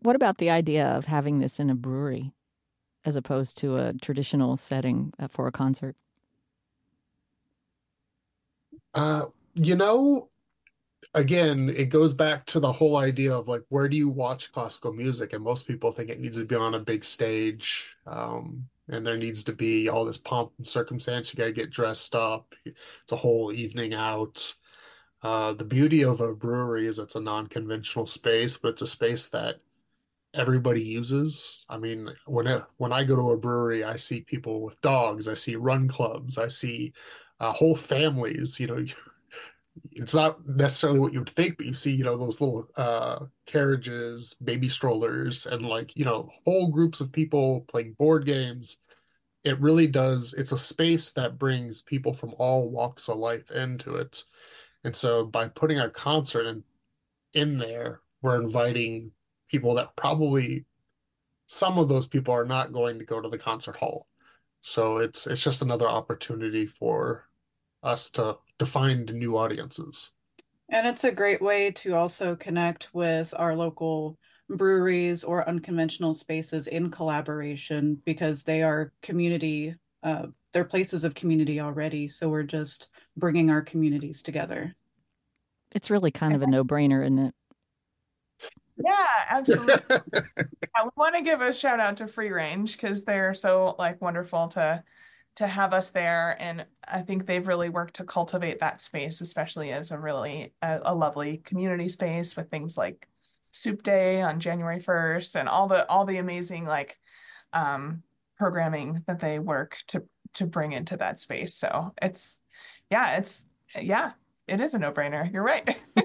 What 0.00 0.16
about 0.16 0.38
the 0.38 0.50
idea 0.50 0.86
of 0.86 1.06
having 1.06 1.38
this 1.38 1.58
in 1.58 1.70
a 1.70 1.74
brewery 1.74 2.32
as 3.04 3.16
opposed 3.16 3.56
to 3.58 3.76
a 3.76 3.94
traditional 3.94 4.56
setting 4.56 5.12
uh, 5.18 5.28
for 5.28 5.46
a 5.46 5.52
concert? 5.52 5.96
Uh, 8.94 9.26
you 9.54 9.74
know, 9.74 10.28
again, 11.14 11.72
it 11.76 11.86
goes 11.86 12.12
back 12.12 12.44
to 12.46 12.60
the 12.60 12.72
whole 12.72 12.96
idea 12.96 13.32
of 13.32 13.48
like, 13.48 13.62
where 13.68 13.88
do 13.88 13.96
you 13.96 14.08
watch 14.08 14.52
classical 14.52 14.92
music? 14.92 15.32
And 15.32 15.44
most 15.44 15.66
people 15.66 15.92
think 15.92 16.10
it 16.10 16.20
needs 16.20 16.38
to 16.38 16.44
be 16.44 16.54
on 16.54 16.74
a 16.74 16.80
big 16.80 17.04
stage. 17.04 17.96
Um, 18.06 18.66
and 18.88 19.06
there 19.06 19.16
needs 19.16 19.42
to 19.44 19.52
be 19.52 19.88
all 19.88 20.04
this 20.04 20.18
pomp 20.18 20.52
and 20.58 20.66
circumstance. 20.66 21.32
You 21.32 21.38
got 21.38 21.46
to 21.46 21.52
get 21.52 21.70
dressed 21.70 22.14
up. 22.14 22.54
It's 22.64 23.12
a 23.12 23.16
whole 23.16 23.52
evening 23.52 23.94
out. 23.94 24.54
Uh, 25.22 25.54
the 25.54 25.64
beauty 25.64 26.04
of 26.04 26.20
a 26.20 26.34
brewery 26.34 26.86
is 26.86 26.98
it's 26.98 27.14
a 27.14 27.20
non-conventional 27.20 28.04
space, 28.04 28.58
but 28.58 28.72
it's 28.72 28.82
a 28.82 28.86
space 28.86 29.30
that 29.30 29.56
everybody 30.34 30.82
uses. 30.82 31.64
I 31.70 31.78
mean, 31.78 32.10
when 32.26 32.46
I, 32.46 32.60
when 32.76 32.92
I 32.92 33.04
go 33.04 33.16
to 33.16 33.30
a 33.30 33.36
brewery, 33.38 33.84
I 33.84 33.96
see 33.96 34.20
people 34.20 34.60
with 34.60 34.78
dogs. 34.82 35.28
I 35.28 35.34
see 35.34 35.56
run 35.56 35.88
clubs. 35.88 36.36
I 36.36 36.48
see 36.48 36.92
uh, 37.40 37.52
whole 37.52 37.76
families. 37.76 38.60
You 38.60 38.66
know, 38.66 38.84
it's 39.92 40.14
not 40.14 40.46
necessarily 40.46 40.98
what 40.98 41.12
you 41.12 41.20
would 41.20 41.30
think, 41.30 41.56
but 41.56 41.66
you 41.66 41.74
see, 41.74 41.92
you 41.92 42.04
know, 42.04 42.16
those 42.16 42.40
little 42.40 42.68
uh, 42.76 43.26
carriages, 43.46 44.34
baby 44.42 44.68
strollers, 44.68 45.46
and 45.46 45.66
like 45.66 45.96
you 45.96 46.04
know, 46.04 46.30
whole 46.44 46.68
groups 46.68 47.00
of 47.00 47.12
people 47.12 47.62
playing 47.62 47.94
board 47.94 48.26
games. 48.26 48.78
It 49.42 49.60
really 49.60 49.86
does. 49.86 50.32
It's 50.34 50.52
a 50.52 50.58
space 50.58 51.12
that 51.12 51.38
brings 51.38 51.82
people 51.82 52.14
from 52.14 52.34
all 52.38 52.70
walks 52.70 53.08
of 53.08 53.18
life 53.18 53.50
into 53.50 53.96
it, 53.96 54.24
and 54.84 54.94
so 54.94 55.26
by 55.26 55.48
putting 55.48 55.80
our 55.80 55.90
concert 55.90 56.46
in 56.46 56.64
in 57.32 57.58
there, 57.58 58.00
we're 58.22 58.40
inviting 58.40 59.10
people 59.48 59.74
that 59.74 59.96
probably 59.96 60.64
some 61.46 61.78
of 61.78 61.88
those 61.88 62.06
people 62.06 62.32
are 62.32 62.46
not 62.46 62.72
going 62.72 62.98
to 62.98 63.04
go 63.04 63.20
to 63.20 63.28
the 63.28 63.38
concert 63.38 63.76
hall. 63.76 64.08
So 64.60 64.98
it's 64.98 65.26
it's 65.26 65.42
just 65.42 65.62
another 65.62 65.88
opportunity 65.88 66.66
for 66.66 67.28
us 67.82 68.10
to 68.12 68.38
to 68.58 68.66
find 68.66 69.12
new 69.14 69.36
audiences. 69.36 70.12
And 70.68 70.86
it's 70.86 71.04
a 71.04 71.12
great 71.12 71.42
way 71.42 71.70
to 71.72 71.94
also 71.94 72.36
connect 72.36 72.92
with 72.94 73.34
our 73.36 73.54
local 73.54 74.18
breweries 74.48 75.24
or 75.24 75.48
unconventional 75.48 76.14
spaces 76.14 76.66
in 76.66 76.90
collaboration 76.90 78.00
because 78.04 78.44
they 78.44 78.62
are 78.62 78.92
community 79.02 79.74
uh, 80.02 80.26
they're 80.52 80.64
places 80.64 81.02
of 81.02 81.14
community 81.14 81.60
already 81.60 82.08
so 82.08 82.28
we're 82.28 82.42
just 82.42 82.88
bringing 83.16 83.48
our 83.48 83.62
communities 83.62 84.22
together 84.22 84.74
it's 85.72 85.90
really 85.90 86.10
kind 86.10 86.34
of 86.34 86.42
a 86.42 86.46
no-brainer 86.46 87.02
isn't 87.02 87.18
it 87.18 87.34
yeah, 88.76 89.06
absolutely. 89.28 89.82
yeah, 90.12 90.82
we 90.82 90.90
want 90.96 91.14
to 91.14 91.22
give 91.22 91.40
a 91.40 91.52
shout 91.52 91.78
out 91.78 91.98
to 91.98 92.08
Free 92.08 92.30
Range 92.30 92.70
because 92.72 93.04
they're 93.04 93.32
so 93.32 93.76
like 93.78 94.02
wonderful 94.02 94.48
to 94.48 94.82
to 95.36 95.46
have 95.46 95.72
us 95.72 95.90
there, 95.90 96.36
and 96.40 96.66
I 96.86 97.02
think 97.02 97.26
they've 97.26 97.46
really 97.46 97.68
worked 97.68 97.96
to 97.96 98.04
cultivate 98.04 98.60
that 98.60 98.80
space, 98.80 99.20
especially 99.20 99.72
as 99.72 99.90
a 99.90 99.98
really 99.98 100.52
a, 100.62 100.80
a 100.84 100.94
lovely 100.94 101.38
community 101.38 101.88
space 101.88 102.36
with 102.36 102.50
things 102.50 102.76
like 102.76 103.08
Soup 103.52 103.82
Day 103.82 104.22
on 104.22 104.40
January 104.40 104.80
first, 104.80 105.36
and 105.36 105.48
all 105.48 105.68
the 105.68 105.88
all 105.88 106.04
the 106.04 106.18
amazing 106.18 106.64
like 106.64 106.98
um, 107.52 108.02
programming 108.38 109.02
that 109.06 109.20
they 109.20 109.38
work 109.38 109.78
to 109.88 110.04
to 110.34 110.46
bring 110.46 110.72
into 110.72 110.96
that 110.96 111.20
space. 111.20 111.54
So 111.54 111.92
it's 112.00 112.40
yeah, 112.90 113.16
it's 113.16 113.46
yeah, 113.80 114.12
it 114.46 114.60
is 114.60 114.74
a 114.74 114.78
no 114.78 114.92
brainer. 114.92 115.32
You're 115.32 115.44
right. 115.44 115.80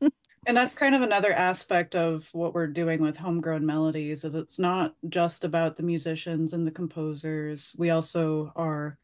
And 0.46 0.56
that's 0.56 0.76
kind 0.76 0.94
of 0.94 1.00
another 1.00 1.32
aspect 1.32 1.94
of 1.94 2.28
what 2.32 2.52
we're 2.52 2.66
doing 2.66 3.00
with 3.00 3.16
homegrown 3.16 3.64
melodies 3.64 4.24
is 4.24 4.34
it's 4.34 4.58
not 4.58 4.94
just 5.08 5.44
about 5.44 5.76
the 5.76 5.82
musicians 5.82 6.52
and 6.52 6.66
the 6.66 6.70
composers. 6.70 7.74
We 7.78 7.88
also 7.90 8.52
are, 8.54 8.98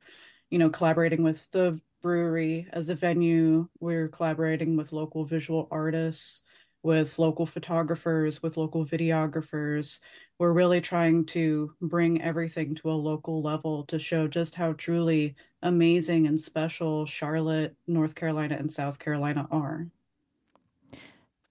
you 0.51 0.59
know, 0.59 0.69
collaborating 0.69 1.23
with 1.23 1.51
the 1.51 1.81
brewery 2.03 2.67
as 2.73 2.91
a 2.91 2.95
venue. 2.95 3.69
We're 3.81 4.09
collaborating 4.09 4.77
with 4.77 4.93
local 4.93 5.25
visual 5.25 5.67
artists, 5.71 6.43
with 6.83 7.19
local 7.19 7.47
photographers, 7.47 8.43
with 8.43 8.59
local 8.59 8.85
videographers. 8.85 10.01
We're 10.39 10.53
really 10.53 10.83
trying 10.83 11.25
to 11.27 11.75
bring 11.81 12.21
everything 12.21 12.75
to 12.77 12.91
a 12.91 12.93
local 12.93 13.43
level 13.43 13.85
to 13.85 13.99
show 13.99 14.29
just 14.29 14.55
how 14.55 14.75
truly 14.75 15.37
amazing 15.63 16.27
and 16.27 16.39
special 16.39 17.07
Charlotte, 17.07 17.75
North 17.87 18.15
Carolina, 18.15 18.57
and 18.59 18.71
South 18.71 18.99
Carolina 18.99 19.49
are. 19.51 19.87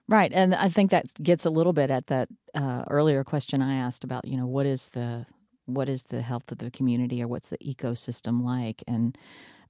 Right, 0.09 0.33
and 0.33 0.55
I 0.55 0.69
think 0.69 0.89
that 0.89 1.05
gets 1.21 1.45
a 1.45 1.51
little 1.51 1.71
bit 1.71 1.91
at 1.91 2.07
that 2.07 2.29
uh, 2.55 2.83
earlier 2.89 3.23
question 3.23 3.61
I 3.61 3.75
asked 3.75 4.03
about, 4.03 4.25
you 4.25 4.37
know, 4.37 4.47
what 4.47 4.65
is 4.65 4.89
the 4.89 5.27
what 5.67 5.87
is 5.87 6.05
the 6.05 6.23
health 6.23 6.51
of 6.51 6.57
the 6.57 6.71
community 6.71 7.21
or 7.21 7.27
what's 7.27 7.49
the 7.49 7.59
ecosystem 7.59 8.43
like? 8.43 8.83
And 8.87 9.15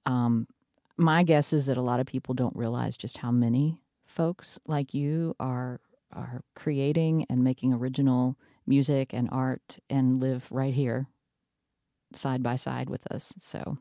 um, 0.05 0.47
my 0.95 1.23
guess 1.23 1.51
is 1.51 1.65
that 1.65 1.75
a 1.75 1.81
lot 1.81 1.99
of 1.99 2.05
people 2.05 2.33
don't 2.33 2.55
realize 2.55 2.95
just 2.95 3.17
how 3.17 3.31
many 3.31 3.81
folks 4.07 4.57
like 4.65 4.93
you 4.93 5.35
are 5.41 5.81
are 6.13 6.41
creating 6.55 7.25
and 7.29 7.43
making 7.43 7.73
original 7.73 8.37
music 8.65 9.13
and 9.13 9.27
art 9.33 9.79
and 9.89 10.21
live 10.21 10.47
right 10.51 10.73
here 10.73 11.07
side 12.13 12.41
by 12.41 12.55
side 12.55 12.89
with 12.89 13.05
us. 13.11 13.33
So, 13.41 13.77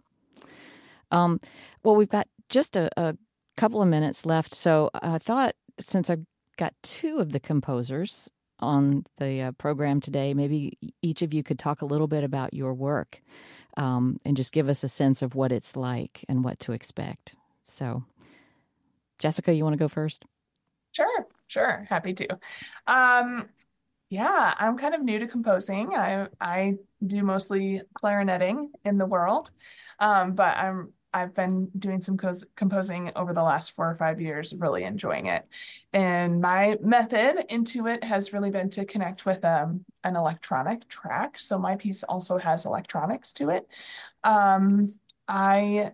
um, 1.13 1.39
well, 1.85 1.95
we've 1.95 2.09
got 2.09 2.27
just 2.49 2.77
a, 2.77 2.91
a 3.01 3.17
couple 3.57 3.81
of 3.81 3.87
minutes 3.87 4.27
left. 4.27 4.53
So 4.53 4.91
I 4.93 5.19
thought 5.19 5.55
since 5.79 6.11
I 6.11 6.17
got 6.59 6.75
two 6.83 7.19
of 7.21 7.33
the 7.33 7.41
composers 7.41 8.31
on 8.59 9.05
the 9.19 9.41
uh, 9.41 9.53
program 9.53 10.01
today. 10.01 10.35
Maybe 10.35 10.77
each 11.01 11.23
of 11.23 11.33
you 11.33 11.43
could 11.43 11.59
talk 11.59 11.81
a 11.81 11.87
little 11.87 12.09
bit 12.09 12.25
about 12.25 12.53
your 12.53 12.75
work 12.75 13.23
um, 13.77 14.19
and 14.25 14.37
just 14.37 14.53
give 14.53 14.69
us 14.69 14.83
a 14.85 14.89
sense 14.89 15.23
of 15.23 15.35
what 15.35 15.53
it's 15.53 15.77
like 15.77 16.25
and 16.29 16.45
what 16.45 16.59
to 16.61 16.73
expect. 16.73 17.37
So, 17.67 18.05
Jessica, 19.19 19.55
you 19.55 19.65
want 19.65 19.75
to 19.75 19.79
go 19.79 19.89
first? 19.89 20.25
Sure, 20.93 21.27
sure. 21.47 21.87
Happy 21.89 22.13
to. 22.15 22.39
Um, 22.87 23.49
Yeah, 24.11 24.55
I'm 24.59 24.79
kind 24.79 24.95
of 24.95 25.03
new 25.03 25.19
to 25.19 25.27
composing. 25.27 25.95
I 25.95 26.29
I 26.41 26.77
do 27.07 27.23
mostly 27.23 27.83
clarinetting 27.95 28.69
in 28.85 28.97
the 28.97 29.05
world, 29.05 29.51
um, 29.99 30.35
but 30.35 30.57
I'm 30.57 30.95
I've 31.13 31.35
been 31.35 31.71
doing 31.79 32.03
some 32.03 32.17
cos 32.17 32.45
composing 32.55 33.11
over 33.17 33.33
the 33.33 33.43
last 33.43 33.73
four 33.73 33.91
or 33.91 33.95
five 33.95 34.21
years, 34.21 34.55
really 34.55 34.85
enjoying 34.85 35.27
it. 35.27 35.47
And 35.93 36.41
my 36.41 36.77
method 36.83 37.45
into 37.49 37.87
it 37.87 38.05
has 38.05 38.33
really 38.33 38.51
been 38.51 38.71
to 38.71 38.85
connect 38.85 39.25
with 39.25 39.45
um, 39.45 39.85
an 40.05 40.17
electronic 40.17 40.87
track. 40.89 41.39
So 41.39 41.59
my 41.59 41.77
piece 41.77 42.03
also 42.03 42.39
has 42.39 42.67
electronics 42.67 43.33
to 43.35 43.51
it. 43.51 43.67
Um, 44.23 44.95
I 45.27 45.93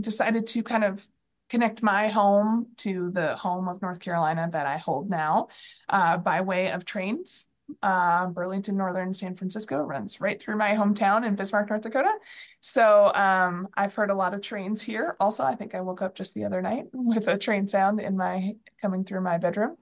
decided 0.00 0.46
to 0.48 0.62
kind 0.62 0.84
of 0.84 1.06
connect 1.48 1.82
my 1.82 2.08
home 2.08 2.68
to 2.78 3.10
the 3.10 3.36
home 3.36 3.68
of 3.68 3.82
North 3.82 4.00
Carolina 4.00 4.48
that 4.52 4.66
I 4.66 4.78
hold 4.78 5.10
now 5.10 5.48
uh, 5.88 6.16
by 6.16 6.40
way 6.40 6.70
of 6.70 6.84
trains. 6.84 7.46
Uh, 7.82 8.26
Burlington 8.26 8.76
Northern 8.76 9.14
San 9.14 9.34
Francisco 9.34 9.82
runs 9.82 10.20
right 10.20 10.40
through 10.40 10.56
my 10.56 10.70
hometown 10.70 11.26
in 11.26 11.34
Bismarck, 11.34 11.70
North 11.70 11.82
Dakota. 11.82 12.12
So 12.60 13.12
um, 13.14 13.68
I've 13.74 13.94
heard 13.94 14.10
a 14.10 14.14
lot 14.14 14.34
of 14.34 14.42
trains 14.42 14.82
here. 14.82 15.16
Also, 15.18 15.44
I 15.44 15.54
think 15.54 15.74
I 15.74 15.80
woke 15.80 16.02
up 16.02 16.14
just 16.14 16.34
the 16.34 16.44
other 16.44 16.60
night 16.60 16.84
with 16.92 17.28
a 17.28 17.38
train 17.38 17.68
sound 17.68 18.00
in 18.00 18.16
my 18.16 18.56
coming 18.80 19.04
through 19.04 19.22
my 19.22 19.38
bedroom. 19.38 19.76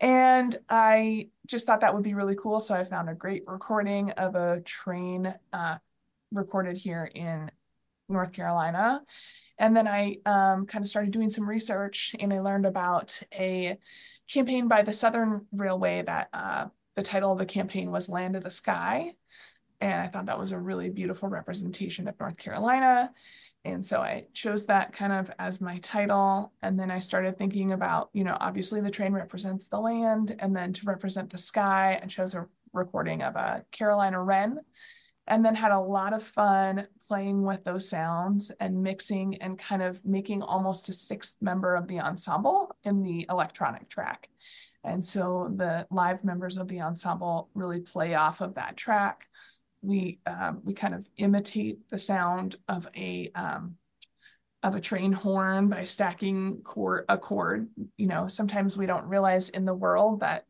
And 0.00 0.58
I 0.68 1.28
just 1.46 1.66
thought 1.66 1.80
that 1.80 1.94
would 1.94 2.02
be 2.02 2.14
really 2.14 2.36
cool. 2.36 2.60
So 2.60 2.74
I 2.74 2.84
found 2.84 3.08
a 3.08 3.14
great 3.14 3.44
recording 3.46 4.10
of 4.12 4.34
a 4.34 4.60
train 4.60 5.32
uh, 5.52 5.78
recorded 6.32 6.76
here 6.76 7.10
in 7.14 7.50
North 8.08 8.32
Carolina. 8.32 9.02
And 9.58 9.76
then 9.76 9.86
I 9.86 10.16
um, 10.26 10.66
kind 10.66 10.84
of 10.84 10.88
started 10.88 11.12
doing 11.12 11.30
some 11.30 11.48
research 11.48 12.14
and 12.18 12.32
I 12.32 12.40
learned 12.40 12.66
about 12.66 13.20
a 13.32 13.78
campaign 14.28 14.68
by 14.68 14.82
the 14.82 14.92
Southern 14.92 15.46
Railway 15.52 16.02
that 16.02 16.28
uh, 16.32 16.66
the 16.96 17.02
title 17.02 17.32
of 17.32 17.38
the 17.38 17.46
campaign 17.46 17.90
was 17.90 18.08
Land 18.08 18.36
of 18.36 18.44
the 18.44 18.50
Sky. 18.50 19.12
And 19.80 20.00
I 20.00 20.06
thought 20.06 20.26
that 20.26 20.38
was 20.38 20.52
a 20.52 20.58
really 20.58 20.90
beautiful 20.90 21.28
representation 21.28 22.08
of 22.08 22.18
North 22.18 22.36
Carolina. 22.36 23.12
And 23.64 23.84
so 23.84 24.00
I 24.00 24.26
chose 24.34 24.66
that 24.66 24.92
kind 24.92 25.12
of 25.12 25.30
as 25.38 25.60
my 25.60 25.78
title. 25.78 26.52
And 26.62 26.78
then 26.78 26.90
I 26.90 26.98
started 26.98 27.38
thinking 27.38 27.72
about, 27.72 28.10
you 28.12 28.22
know, 28.22 28.36
obviously 28.40 28.80
the 28.80 28.90
train 28.90 29.12
represents 29.12 29.66
the 29.66 29.80
land. 29.80 30.36
And 30.38 30.54
then 30.54 30.72
to 30.74 30.86
represent 30.86 31.30
the 31.30 31.38
sky, 31.38 31.98
I 32.02 32.06
chose 32.06 32.34
a 32.34 32.46
recording 32.72 33.22
of 33.22 33.36
a 33.36 33.64
Carolina 33.70 34.22
wren 34.22 34.60
and 35.26 35.44
then 35.44 35.54
had 35.54 35.72
a 35.72 35.80
lot 35.80 36.12
of 36.12 36.22
fun 36.22 36.86
playing 37.08 37.42
with 37.42 37.64
those 37.64 37.88
sounds 37.88 38.50
and 38.60 38.82
mixing 38.82 39.36
and 39.36 39.58
kind 39.58 39.82
of 39.82 40.04
making 40.04 40.42
almost 40.42 40.88
a 40.88 40.92
sixth 40.92 41.36
member 41.40 41.74
of 41.74 41.88
the 41.88 42.00
ensemble 42.00 42.76
in 42.84 43.02
the 43.02 43.26
electronic 43.30 43.88
track. 43.88 44.28
And 44.84 45.04
so 45.04 45.50
the 45.54 45.86
live 45.90 46.24
members 46.24 46.58
of 46.58 46.68
the 46.68 46.82
ensemble 46.82 47.48
really 47.54 47.80
play 47.80 48.14
off 48.14 48.40
of 48.40 48.54
that 48.54 48.76
track. 48.76 49.26
We 49.82 50.20
um, 50.26 50.60
we 50.64 50.74
kind 50.74 50.94
of 50.94 51.08
imitate 51.16 51.90
the 51.90 51.98
sound 51.98 52.56
of 52.68 52.86
a 52.94 53.30
um, 53.34 53.76
of 54.62 54.74
a 54.74 54.80
train 54.80 55.12
horn 55.12 55.68
by 55.68 55.84
stacking 55.84 56.62
chord 56.62 57.04
a 57.08 57.18
chord. 57.18 57.68
You 57.96 58.06
know, 58.06 58.28
sometimes 58.28 58.76
we 58.76 58.86
don't 58.86 59.08
realize 59.08 59.48
in 59.48 59.64
the 59.64 59.74
world 59.74 60.20
that 60.20 60.46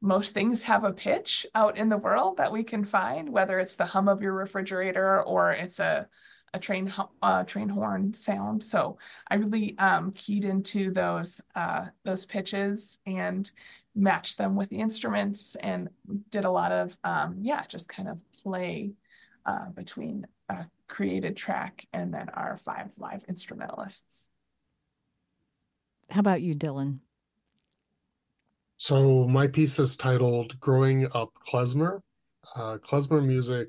most 0.00 0.34
things 0.34 0.62
have 0.62 0.84
a 0.84 0.92
pitch 0.92 1.46
out 1.54 1.76
in 1.76 1.88
the 1.88 1.96
world 1.96 2.38
that 2.38 2.52
we 2.52 2.64
can 2.64 2.84
find, 2.84 3.28
whether 3.28 3.58
it's 3.58 3.76
the 3.76 3.84
hum 3.84 4.08
of 4.08 4.22
your 4.22 4.32
refrigerator 4.32 5.22
or 5.22 5.52
it's 5.52 5.78
a 5.78 6.08
a 6.52 6.58
train 6.58 6.92
uh, 7.22 7.44
train 7.44 7.68
horn 7.68 8.12
sound. 8.14 8.62
So 8.62 8.98
I 9.28 9.36
really 9.36 9.78
um, 9.78 10.12
keyed 10.12 10.44
into 10.44 10.90
those 10.90 11.40
uh, 11.54 11.86
those 12.04 12.24
pitches 12.24 12.98
and 13.06 13.50
matched 13.94 14.38
them 14.38 14.56
with 14.56 14.68
the 14.68 14.78
instruments 14.78 15.56
and 15.56 15.88
did 16.30 16.44
a 16.44 16.50
lot 16.50 16.72
of 16.72 16.96
um, 17.04 17.36
yeah, 17.40 17.64
just 17.66 17.88
kind 17.88 18.08
of 18.08 18.22
play 18.42 18.92
uh, 19.46 19.70
between 19.70 20.26
a 20.48 20.66
created 20.88 21.36
track 21.36 21.86
and 21.92 22.12
then 22.12 22.28
our 22.30 22.56
five 22.56 22.92
live 22.98 23.24
instrumentalists. 23.28 24.28
How 26.10 26.20
about 26.20 26.42
you, 26.42 26.54
Dylan? 26.54 26.98
So 28.76 29.28
my 29.28 29.46
piece 29.46 29.78
is 29.78 29.96
titled 29.96 30.58
Growing 30.58 31.06
Up 31.14 31.30
Klezmer. 31.46 32.00
Uh, 32.56 32.78
klezmer 32.78 33.24
music 33.24 33.68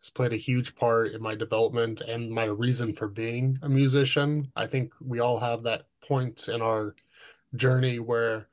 has 0.00 0.10
played 0.10 0.32
a 0.32 0.36
huge 0.36 0.74
part 0.74 1.12
in 1.12 1.22
my 1.22 1.34
development 1.34 2.00
and 2.00 2.30
my 2.30 2.44
reason 2.44 2.94
for 2.94 3.08
being 3.08 3.58
a 3.62 3.68
musician. 3.68 4.50
I 4.56 4.66
think 4.66 4.92
we 5.00 5.20
all 5.20 5.38
have 5.38 5.62
that 5.64 5.84
point 6.06 6.48
in 6.48 6.62
our 6.62 6.94
journey 7.54 7.98
where 7.98 8.48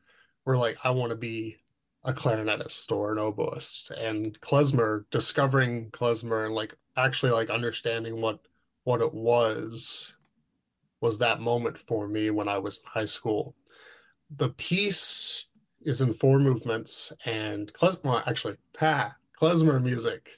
we're 0.45 0.57
like, 0.57 0.77
I 0.83 0.91
want 0.91 1.11
to 1.11 1.17
be 1.17 1.57
a 2.03 2.13
clarinetist 2.13 2.91
or 2.91 3.11
an 3.11 3.17
oboist. 3.17 3.91
And 3.91 4.39
klezmer, 4.41 5.03
discovering 5.11 5.91
klezmer 5.91 6.45
and 6.45 6.55
like 6.55 6.75
actually 6.95 7.31
like 7.31 7.49
understanding 7.49 8.21
what 8.21 8.39
what 8.83 9.01
it 9.01 9.13
was 9.13 10.15
was 11.01 11.19
that 11.19 11.41
moment 11.41 11.77
for 11.77 12.07
me 12.07 12.29
when 12.29 12.47
I 12.47 12.57
was 12.57 12.79
in 12.79 12.85
high 12.89 13.05
school. 13.05 13.55
The 14.35 14.49
piece 14.49 15.47
is 15.81 16.01
in 16.01 16.13
four 16.13 16.39
movements 16.39 17.13
and 17.25 17.71
klezmer 17.73 18.25
actually 18.27 18.55
pa 18.73 19.15
klezmer 19.39 19.81
music. 19.81 20.29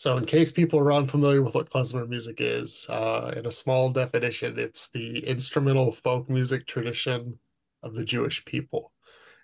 So 0.00 0.16
in 0.16 0.24
case 0.24 0.50
people 0.50 0.78
are 0.78 0.94
unfamiliar 0.94 1.42
with 1.42 1.54
what 1.54 1.68
klezmer 1.68 2.08
music 2.08 2.36
is, 2.38 2.86
uh, 2.88 3.34
in 3.36 3.44
a 3.44 3.52
small 3.52 3.90
definition, 3.90 4.58
it's 4.58 4.88
the 4.88 5.18
instrumental 5.26 5.92
folk 5.92 6.30
music 6.30 6.66
tradition 6.66 7.38
of 7.82 7.94
the 7.94 8.02
Jewish 8.02 8.42
people. 8.46 8.94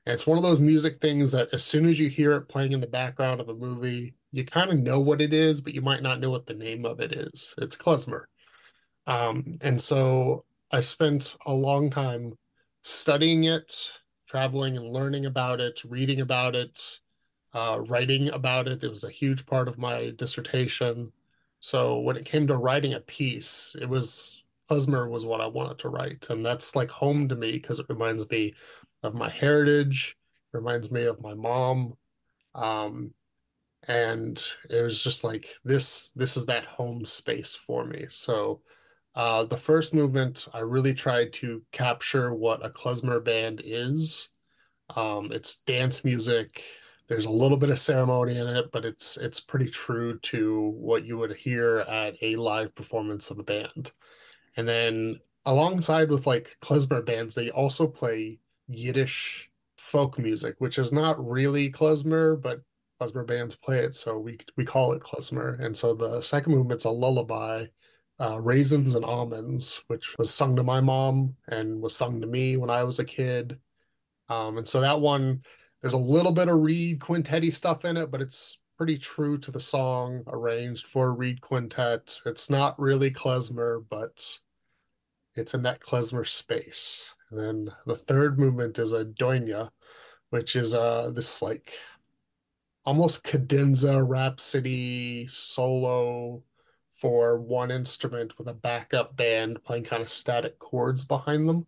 And 0.06 0.14
it's 0.14 0.26
one 0.26 0.38
of 0.38 0.42
those 0.42 0.58
music 0.58 0.98
things 0.98 1.32
that 1.32 1.52
as 1.52 1.62
soon 1.62 1.84
as 1.84 2.00
you 2.00 2.08
hear 2.08 2.32
it 2.32 2.48
playing 2.48 2.72
in 2.72 2.80
the 2.80 2.86
background 2.86 3.42
of 3.42 3.50
a 3.50 3.54
movie, 3.54 4.14
you 4.32 4.46
kind 4.46 4.70
of 4.70 4.78
know 4.78 4.98
what 4.98 5.20
it 5.20 5.34
is, 5.34 5.60
but 5.60 5.74
you 5.74 5.82
might 5.82 6.02
not 6.02 6.20
know 6.20 6.30
what 6.30 6.46
the 6.46 6.54
name 6.54 6.86
of 6.86 7.00
it 7.00 7.12
is. 7.12 7.54
It's 7.58 7.76
klezmer. 7.76 8.24
Um, 9.06 9.58
and 9.60 9.78
so 9.78 10.46
I 10.72 10.80
spent 10.80 11.36
a 11.44 11.52
long 11.52 11.90
time 11.90 12.32
studying 12.80 13.44
it, 13.44 13.90
traveling 14.26 14.78
and 14.78 14.90
learning 14.90 15.26
about 15.26 15.60
it, 15.60 15.82
reading 15.84 16.22
about 16.22 16.56
it, 16.56 16.80
uh, 17.56 17.80
writing 17.88 18.28
about 18.28 18.68
it. 18.68 18.84
It 18.84 18.90
was 18.90 19.04
a 19.04 19.10
huge 19.10 19.46
part 19.46 19.66
of 19.66 19.78
my 19.78 20.12
dissertation. 20.16 21.10
So 21.60 22.00
when 22.00 22.18
it 22.18 22.26
came 22.26 22.46
to 22.48 22.58
writing 22.58 22.92
a 22.92 23.00
piece, 23.00 23.74
it 23.80 23.88
was 23.88 24.44
klezmer 24.70 25.08
was 25.08 25.24
what 25.24 25.40
I 25.40 25.46
wanted 25.46 25.78
to 25.78 25.88
write, 25.88 26.26
and 26.28 26.44
that's 26.44 26.76
like 26.76 26.90
home 26.90 27.28
to 27.28 27.34
me 27.34 27.52
because 27.52 27.80
it 27.80 27.86
reminds 27.88 28.28
me 28.28 28.54
of 29.02 29.14
my 29.14 29.30
heritage, 29.30 30.18
reminds 30.52 30.90
me 30.90 31.04
of 31.04 31.22
my 31.22 31.32
mom, 31.32 31.96
um, 32.54 33.14
and 33.88 34.38
it 34.68 34.82
was 34.82 35.02
just 35.02 35.24
like 35.24 35.48
this. 35.64 36.10
This 36.10 36.36
is 36.36 36.44
that 36.46 36.66
home 36.66 37.06
space 37.06 37.56
for 37.56 37.86
me. 37.86 38.04
So 38.10 38.60
uh, 39.14 39.44
the 39.44 39.56
first 39.56 39.94
movement, 39.94 40.46
I 40.52 40.58
really 40.58 40.92
tried 40.92 41.32
to 41.34 41.62
capture 41.72 42.34
what 42.34 42.66
a 42.66 42.68
klezmer 42.68 43.24
band 43.24 43.62
is. 43.64 44.28
Um, 44.94 45.32
it's 45.32 45.60
dance 45.60 46.04
music. 46.04 46.62
There's 47.08 47.26
a 47.26 47.30
little 47.30 47.56
bit 47.56 47.70
of 47.70 47.78
ceremony 47.78 48.36
in 48.36 48.48
it, 48.48 48.72
but 48.72 48.84
it's 48.84 49.16
it's 49.16 49.40
pretty 49.40 49.70
true 49.70 50.18
to 50.20 50.70
what 50.76 51.04
you 51.04 51.18
would 51.18 51.36
hear 51.36 51.84
at 51.88 52.16
a 52.22 52.36
live 52.36 52.74
performance 52.74 53.30
of 53.30 53.38
a 53.38 53.44
band. 53.44 53.92
And 54.56 54.66
then 54.68 55.20
alongside 55.44 56.10
with 56.10 56.26
like 56.26 56.56
klezmer 56.62 57.04
bands, 57.04 57.34
they 57.34 57.50
also 57.50 57.86
play 57.86 58.40
Yiddish 58.68 59.50
folk 59.76 60.18
music, 60.18 60.56
which 60.58 60.78
is 60.78 60.92
not 60.92 61.24
really 61.24 61.70
klezmer, 61.70 62.40
but 62.40 62.62
klezmer 63.00 63.26
bands 63.26 63.54
play 63.54 63.80
it, 63.80 63.94
so 63.94 64.18
we 64.18 64.38
we 64.56 64.64
call 64.64 64.92
it 64.92 65.02
klezmer. 65.02 65.60
And 65.60 65.76
so 65.76 65.94
the 65.94 66.20
second 66.20 66.54
movement's 66.54 66.86
a 66.86 66.90
lullaby 66.90 67.66
uh, 68.18 68.40
Raisins 68.40 68.94
and 68.94 69.04
Almonds, 69.04 69.84
which 69.88 70.16
was 70.18 70.32
sung 70.32 70.56
to 70.56 70.62
my 70.62 70.80
mom 70.80 71.36
and 71.48 71.80
was 71.80 71.94
sung 71.94 72.20
to 72.20 72.26
me 72.26 72.56
when 72.56 72.70
I 72.70 72.84
was 72.84 72.98
a 72.98 73.04
kid. 73.04 73.58
Um, 74.28 74.58
and 74.58 74.66
so 74.66 74.80
that 74.80 75.00
one, 75.00 75.42
there's 75.80 75.94
a 75.94 75.98
little 75.98 76.32
bit 76.32 76.48
of 76.48 76.60
Reed 76.60 77.00
quintet 77.00 77.52
stuff 77.52 77.84
in 77.84 77.96
it, 77.96 78.10
but 78.10 78.20
it's 78.20 78.58
pretty 78.76 78.98
true 78.98 79.38
to 79.38 79.50
the 79.50 79.60
song, 79.60 80.22
arranged 80.26 80.86
for 80.86 81.12
Reed 81.12 81.40
quintet. 81.40 82.20
It's 82.26 82.50
not 82.50 82.78
really 82.78 83.10
klezmer, 83.10 83.84
but 83.88 84.38
it's 85.34 85.54
in 85.54 85.62
that 85.62 85.80
klezmer 85.80 86.26
space. 86.26 87.14
And 87.30 87.38
then 87.38 87.72
the 87.86 87.96
third 87.96 88.38
movement 88.38 88.78
is 88.78 88.92
a 88.92 89.04
doina, 89.04 89.70
which 90.30 90.56
is 90.56 90.74
uh 90.74 91.10
this 91.14 91.42
like 91.42 91.72
almost 92.84 93.24
cadenza 93.24 94.02
rhapsody 94.02 95.26
solo 95.26 96.42
for 96.94 97.38
one 97.38 97.70
instrument 97.70 98.38
with 98.38 98.48
a 98.48 98.54
backup 98.54 99.16
band 99.16 99.62
playing 99.64 99.84
kind 99.84 100.00
of 100.00 100.08
static 100.08 100.58
chords 100.58 101.04
behind 101.04 101.48
them. 101.48 101.66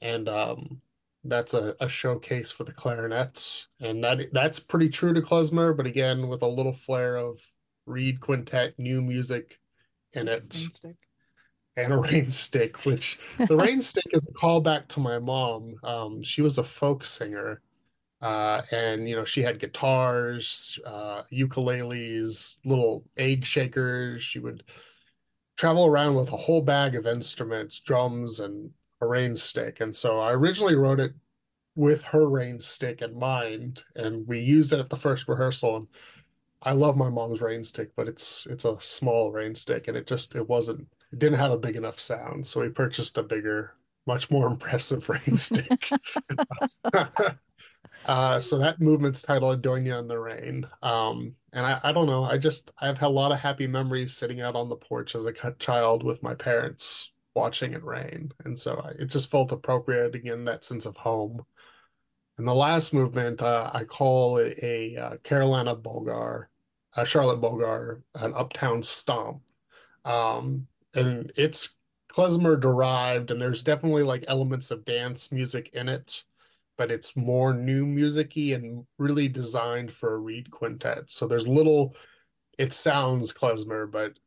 And 0.00 0.28
um, 0.28 0.82
that's 1.24 1.54
a, 1.54 1.74
a, 1.80 1.88
showcase 1.88 2.50
for 2.52 2.64
the 2.64 2.72
clarinets. 2.72 3.68
And 3.80 4.04
that 4.04 4.32
that's 4.32 4.60
pretty 4.60 4.88
true 4.88 5.12
to 5.14 5.22
klezmer, 5.22 5.76
but 5.76 5.86
again, 5.86 6.28
with 6.28 6.42
a 6.42 6.48
little 6.48 6.72
flair 6.72 7.16
of 7.16 7.40
Reed 7.86 8.20
Quintet 8.20 8.78
new 8.78 9.00
music 9.02 9.58
in 10.12 10.28
it. 10.28 10.62
And 11.76 11.92
a 11.92 11.98
rain 12.10 12.30
stick, 12.30 12.84
which 12.84 13.18
the 13.48 13.56
rain 13.56 13.80
stick 13.80 14.04
is 14.12 14.26
a 14.28 14.32
callback 14.32 14.88
to 14.88 15.00
my 15.00 15.18
mom. 15.18 15.76
Um, 15.82 16.22
she 16.22 16.42
was 16.42 16.58
a 16.58 16.64
folk 16.64 17.04
singer 17.04 17.62
Uh, 18.20 18.62
and 18.70 19.08
you 19.08 19.16
know, 19.16 19.24
she 19.24 19.42
had 19.42 19.60
guitars, 19.60 20.78
uh, 20.86 21.22
ukuleles, 21.32 22.58
little 22.64 23.04
egg 23.16 23.44
shakers. 23.44 24.22
She 24.22 24.38
would 24.38 24.64
travel 25.56 25.86
around 25.86 26.14
with 26.16 26.32
a 26.32 26.36
whole 26.36 26.62
bag 26.62 26.94
of 26.96 27.06
instruments, 27.06 27.80
drums, 27.80 28.40
and 28.40 28.70
a 29.04 29.08
rain 29.08 29.36
stick. 29.36 29.80
And 29.80 29.94
so 29.94 30.18
I 30.18 30.32
originally 30.32 30.74
wrote 30.74 31.00
it 31.00 31.14
with 31.76 32.02
her 32.04 32.28
rain 32.28 32.60
stick 32.60 33.02
in 33.02 33.18
mind, 33.18 33.84
and 33.96 34.26
we 34.26 34.38
used 34.38 34.72
it 34.72 34.80
at 34.80 34.90
the 34.90 34.96
first 34.96 35.28
rehearsal. 35.28 35.76
And 35.76 35.88
I 36.62 36.72
love 36.72 36.96
my 36.96 37.10
mom's 37.10 37.40
rain 37.40 37.64
stick, 37.64 37.90
but 37.96 38.08
it's 38.08 38.46
it's 38.46 38.64
a 38.64 38.80
small 38.80 39.32
rain 39.32 39.54
stick, 39.54 39.88
and 39.88 39.96
it 39.96 40.06
just 40.06 40.34
it 40.34 40.48
wasn't 40.48 40.88
it 41.12 41.18
didn't 41.18 41.38
have 41.38 41.52
a 41.52 41.58
big 41.58 41.76
enough 41.76 42.00
sound. 42.00 42.46
So 42.46 42.60
we 42.60 42.68
purchased 42.70 43.18
a 43.18 43.22
bigger, 43.22 43.74
much 44.06 44.30
more 44.30 44.46
impressive 44.50 45.08
rain 45.08 45.36
stick. 45.36 45.90
Uh, 48.06 48.38
so 48.38 48.58
that 48.58 48.80
movement's 48.80 49.22
titled 49.22 49.62
Doina 49.62 49.98
in 49.98 50.06
the 50.08 50.18
Rain. 50.18 50.66
Um, 50.82 51.34
and 51.54 51.64
I, 51.64 51.80
I 51.82 51.92
don't 51.92 52.06
know, 52.06 52.24
I 52.24 52.36
just 52.36 52.70
I've 52.78 52.98
had 52.98 53.06
a 53.06 53.08
lot 53.08 53.32
of 53.32 53.40
happy 53.40 53.66
memories 53.66 54.14
sitting 54.14 54.42
out 54.42 54.56
on 54.56 54.68
the 54.68 54.76
porch 54.76 55.14
as 55.14 55.24
a 55.24 55.32
child 55.58 56.02
with 56.02 56.22
my 56.22 56.34
parents 56.34 57.13
watching 57.34 57.72
it 57.72 57.84
rain. 57.84 58.32
And 58.44 58.58
so 58.58 58.80
I, 58.84 58.90
it 59.02 59.06
just 59.06 59.30
felt 59.30 59.52
appropriate 59.52 60.14
again, 60.14 60.44
that 60.44 60.64
sense 60.64 60.86
of 60.86 60.96
home. 60.96 61.44
And 62.38 62.46
the 62.46 62.54
last 62.54 62.92
movement, 62.92 63.42
uh, 63.42 63.70
I 63.72 63.84
call 63.84 64.38
it 64.38 64.58
a 64.62 64.96
uh, 64.96 65.16
Carolina 65.18 65.74
Bulgar, 65.74 66.48
a 66.96 67.04
Charlotte 67.04 67.40
Bulgar, 67.40 68.02
an 68.14 68.32
uptown 68.34 68.82
stomp. 68.82 69.42
Um, 70.04 70.66
and 70.94 71.32
it's 71.36 71.76
klezmer 72.12 72.60
derived, 72.60 73.30
and 73.30 73.40
there's 73.40 73.62
definitely 73.62 74.02
like 74.02 74.24
elements 74.28 74.70
of 74.70 74.84
dance 74.84 75.32
music 75.32 75.70
in 75.74 75.88
it 75.88 76.24
but 76.76 76.90
it's 76.90 77.16
more 77.16 77.54
new 77.54 77.86
musicy 77.86 78.52
and 78.52 78.86
really 78.98 79.28
designed 79.28 79.92
for 79.92 80.14
a 80.14 80.18
reed 80.18 80.50
quintet. 80.50 81.10
So 81.10 81.26
there's 81.26 81.46
little, 81.46 81.94
it 82.58 82.72
sounds 82.72 83.32
klezmer, 83.32 83.90
but 83.90 84.18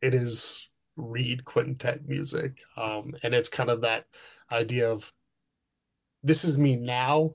it 0.00 0.14
is 0.14 0.70
reed 0.96 1.44
quintet 1.44 2.08
music. 2.08 2.60
Um, 2.76 3.14
and 3.22 3.34
it's 3.34 3.48
kind 3.48 3.70
of 3.70 3.82
that 3.82 4.06
idea 4.50 4.90
of 4.90 5.12
this 6.22 6.44
is 6.44 6.58
me 6.58 6.76
now. 6.76 7.34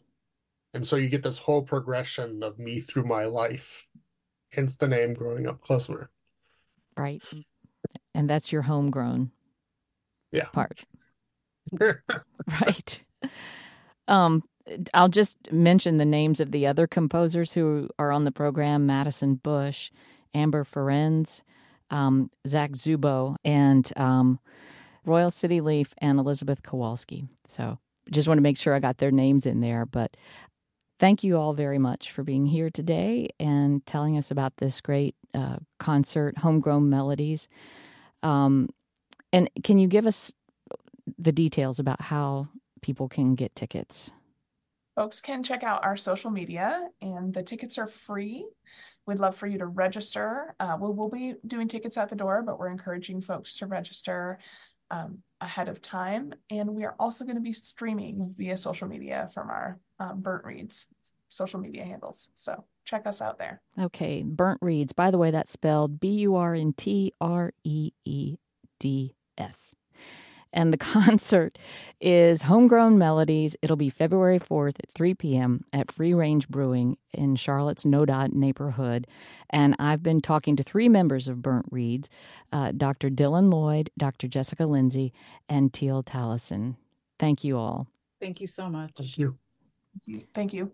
And 0.74 0.86
so 0.86 0.95
you 0.95 1.10
get 1.10 1.24
this 1.24 1.39
whole 1.39 1.63
progression 1.63 2.43
of 2.43 2.60
me 2.60 2.80
through 2.80 3.06
my 3.06 3.26
life, 3.26 3.88
hence 4.52 4.76
the 4.76 4.88
name 4.88 5.13
growing 5.13 5.48
up 5.48 5.62
klezmer. 5.62 6.08
Right. 6.98 7.22
And 8.13 8.30
that's 8.30 8.52
your 8.52 8.63
homegrown 8.63 9.32
yeah. 10.32 10.45
part. 10.45 10.86
right. 11.80 13.04
Um, 14.08 14.43
I'll 14.93 15.10
just 15.10 15.38
mention 15.52 15.98
the 15.98 16.06
names 16.06 16.39
of 16.39 16.52
the 16.52 16.67
other 16.67 16.88
composers 16.88 17.54
who 17.54 17.89
are 17.98 18.12
on 18.12 18.24
the 18.24 18.32
program 18.32 18.86
Madison 18.86 19.36
Bush, 19.36 19.91
Amber 20.34 20.63
Ferenz, 20.63 21.43
um, 21.89 22.30
Zach 22.47 22.71
Zubo, 22.71 23.36
and 23.43 23.91
um, 23.95 24.39
Royal 25.06 25.32
City 25.32 25.62
Leaf 25.62 25.93
and 25.97 26.19
Elizabeth 26.19 26.63
Kowalski. 26.63 27.25
So 27.47 27.80
just 28.12 28.28
want 28.28 28.38
to 28.38 28.43
make 28.43 28.58
sure 28.58 28.73
I 28.73 28.80
got 28.80 28.97
their 28.97 29.12
names 29.12 29.45
in 29.45 29.62
there. 29.62 29.86
But 29.86 30.15
thank 30.99 31.23
you 31.23 31.38
all 31.38 31.54
very 31.54 31.78
much 31.78 32.12
for 32.12 32.23
being 32.23 32.45
here 32.45 32.69
today 32.69 33.30
and 33.39 33.86
telling 33.86 34.17
us 34.17 34.32
about 34.32 34.58
this 34.58 34.82
great 34.82 35.15
uh, 35.34 35.58
concert, 35.80 36.38
Homegrown 36.39 36.89
Melodies. 36.89 37.47
Um, 38.23 38.69
and 39.32 39.49
can 39.63 39.80
you 39.80 39.88
give 39.88 40.06
us 40.06 40.34
the 41.17 41.32
details 41.32 41.80
about 41.80 42.02
how 42.02 42.49
people 42.82 43.08
can 43.08 43.36
get 43.36 43.56
tickets? 43.56 44.12
Folks 44.95 45.21
can 45.21 45.43
check 45.43 45.63
out 45.63 45.86
our 45.86 45.95
social 45.95 46.30
media, 46.30 46.89
and 47.02 47.34
the 47.34 47.43
tickets 47.43 47.78
are 47.78 47.88
free. 47.88 48.45
We'd 49.10 49.17
love 49.17 49.36
for 49.36 49.48
you 49.48 49.58
to 49.58 49.65
register. 49.65 50.54
Uh, 50.60 50.78
we'll, 50.80 50.93
we'll 50.93 51.10
be 51.10 51.34
doing 51.48 51.67
tickets 51.67 51.98
at 51.98 52.10
the 52.10 52.15
door, 52.15 52.43
but 52.43 52.60
we're 52.60 52.69
encouraging 52.69 53.22
folks 53.22 53.56
to 53.56 53.65
register 53.65 54.38
um, 54.91 55.24
ahead 55.41 55.67
of 55.67 55.82
time. 55.82 56.32
And 56.52 56.76
we 56.76 56.86
are 56.86 56.93
also 57.00 57.26
going 57.26 57.36
to 57.36 57.41
be 57.41 57.52
streaming 57.54 58.36
via 58.38 58.56
social 58.56 58.88
media 58.88 59.28
from 59.34 59.50
our 59.50 59.80
um, 60.00 60.22
Burnt 60.22 60.45
Reeds 60.45 60.86
social 61.28 61.60
media 61.60 61.86
handles. 61.86 62.30
So 62.36 62.63
check 62.86 63.08
us 63.08 63.19
out 63.19 63.39
there. 63.39 63.63
Okay. 63.80 64.22
Burnt 64.22 64.60
Reeds. 64.62 64.93
By 64.93 65.10
the 65.10 65.17
way, 65.17 65.32
that's 65.32 65.52
spelled 65.52 66.00
B 66.00 66.19
U 66.19 66.36
R 66.36 66.54
N 66.54 66.74
T 66.74 67.12
R 67.19 67.52
E 67.63 67.91
E 68.06 68.38
D 68.80 69.15
S 69.39 69.74
and 70.54 70.74
the 70.74 70.78
concert 70.96 71.58
is 72.02 72.44
Homegrown 72.44 72.98
Melodies. 72.98 73.56
It'll 73.62 73.76
be 73.76 73.90
February 73.90 74.40
4th 74.40 74.76
at 74.82 74.92
3 74.94 75.14
p.m. 75.16 75.66
at 75.74 75.92
Free 75.92 76.14
Range 76.14 76.48
Brewing 76.48 76.98
in 77.14 77.36
Charlotte's 77.36 77.84
NoDa 77.84 78.34
neighborhood. 78.34 79.08
And 79.50 79.76
I've 79.80 80.04
been 80.04 80.22
talking 80.22 80.56
to 80.56 80.64
three 80.64 80.90
members 80.90 81.28
of 81.28 81.42
Burnt 81.42 81.66
Reeds 81.72 82.10
uh, 82.52 82.72
Dr. 82.76 83.10
Dylan 83.10 83.52
Lloyd, 83.52 83.90
Dr. 83.98 84.28
Jessica 84.28 84.66
Lindsey, 84.66 85.14
and 85.48 85.72
Teil 85.72 86.04
Taliesin. 86.04 86.76
Thank 87.20 87.44
you 87.44 87.58
all. 87.58 87.88
Thank 88.20 88.42
you 88.42 88.48
so 88.48 88.70
much. 88.70 88.92
Thank 88.98 89.18
you. 89.18 89.38
Thank 90.34 90.54
you. 90.54 90.72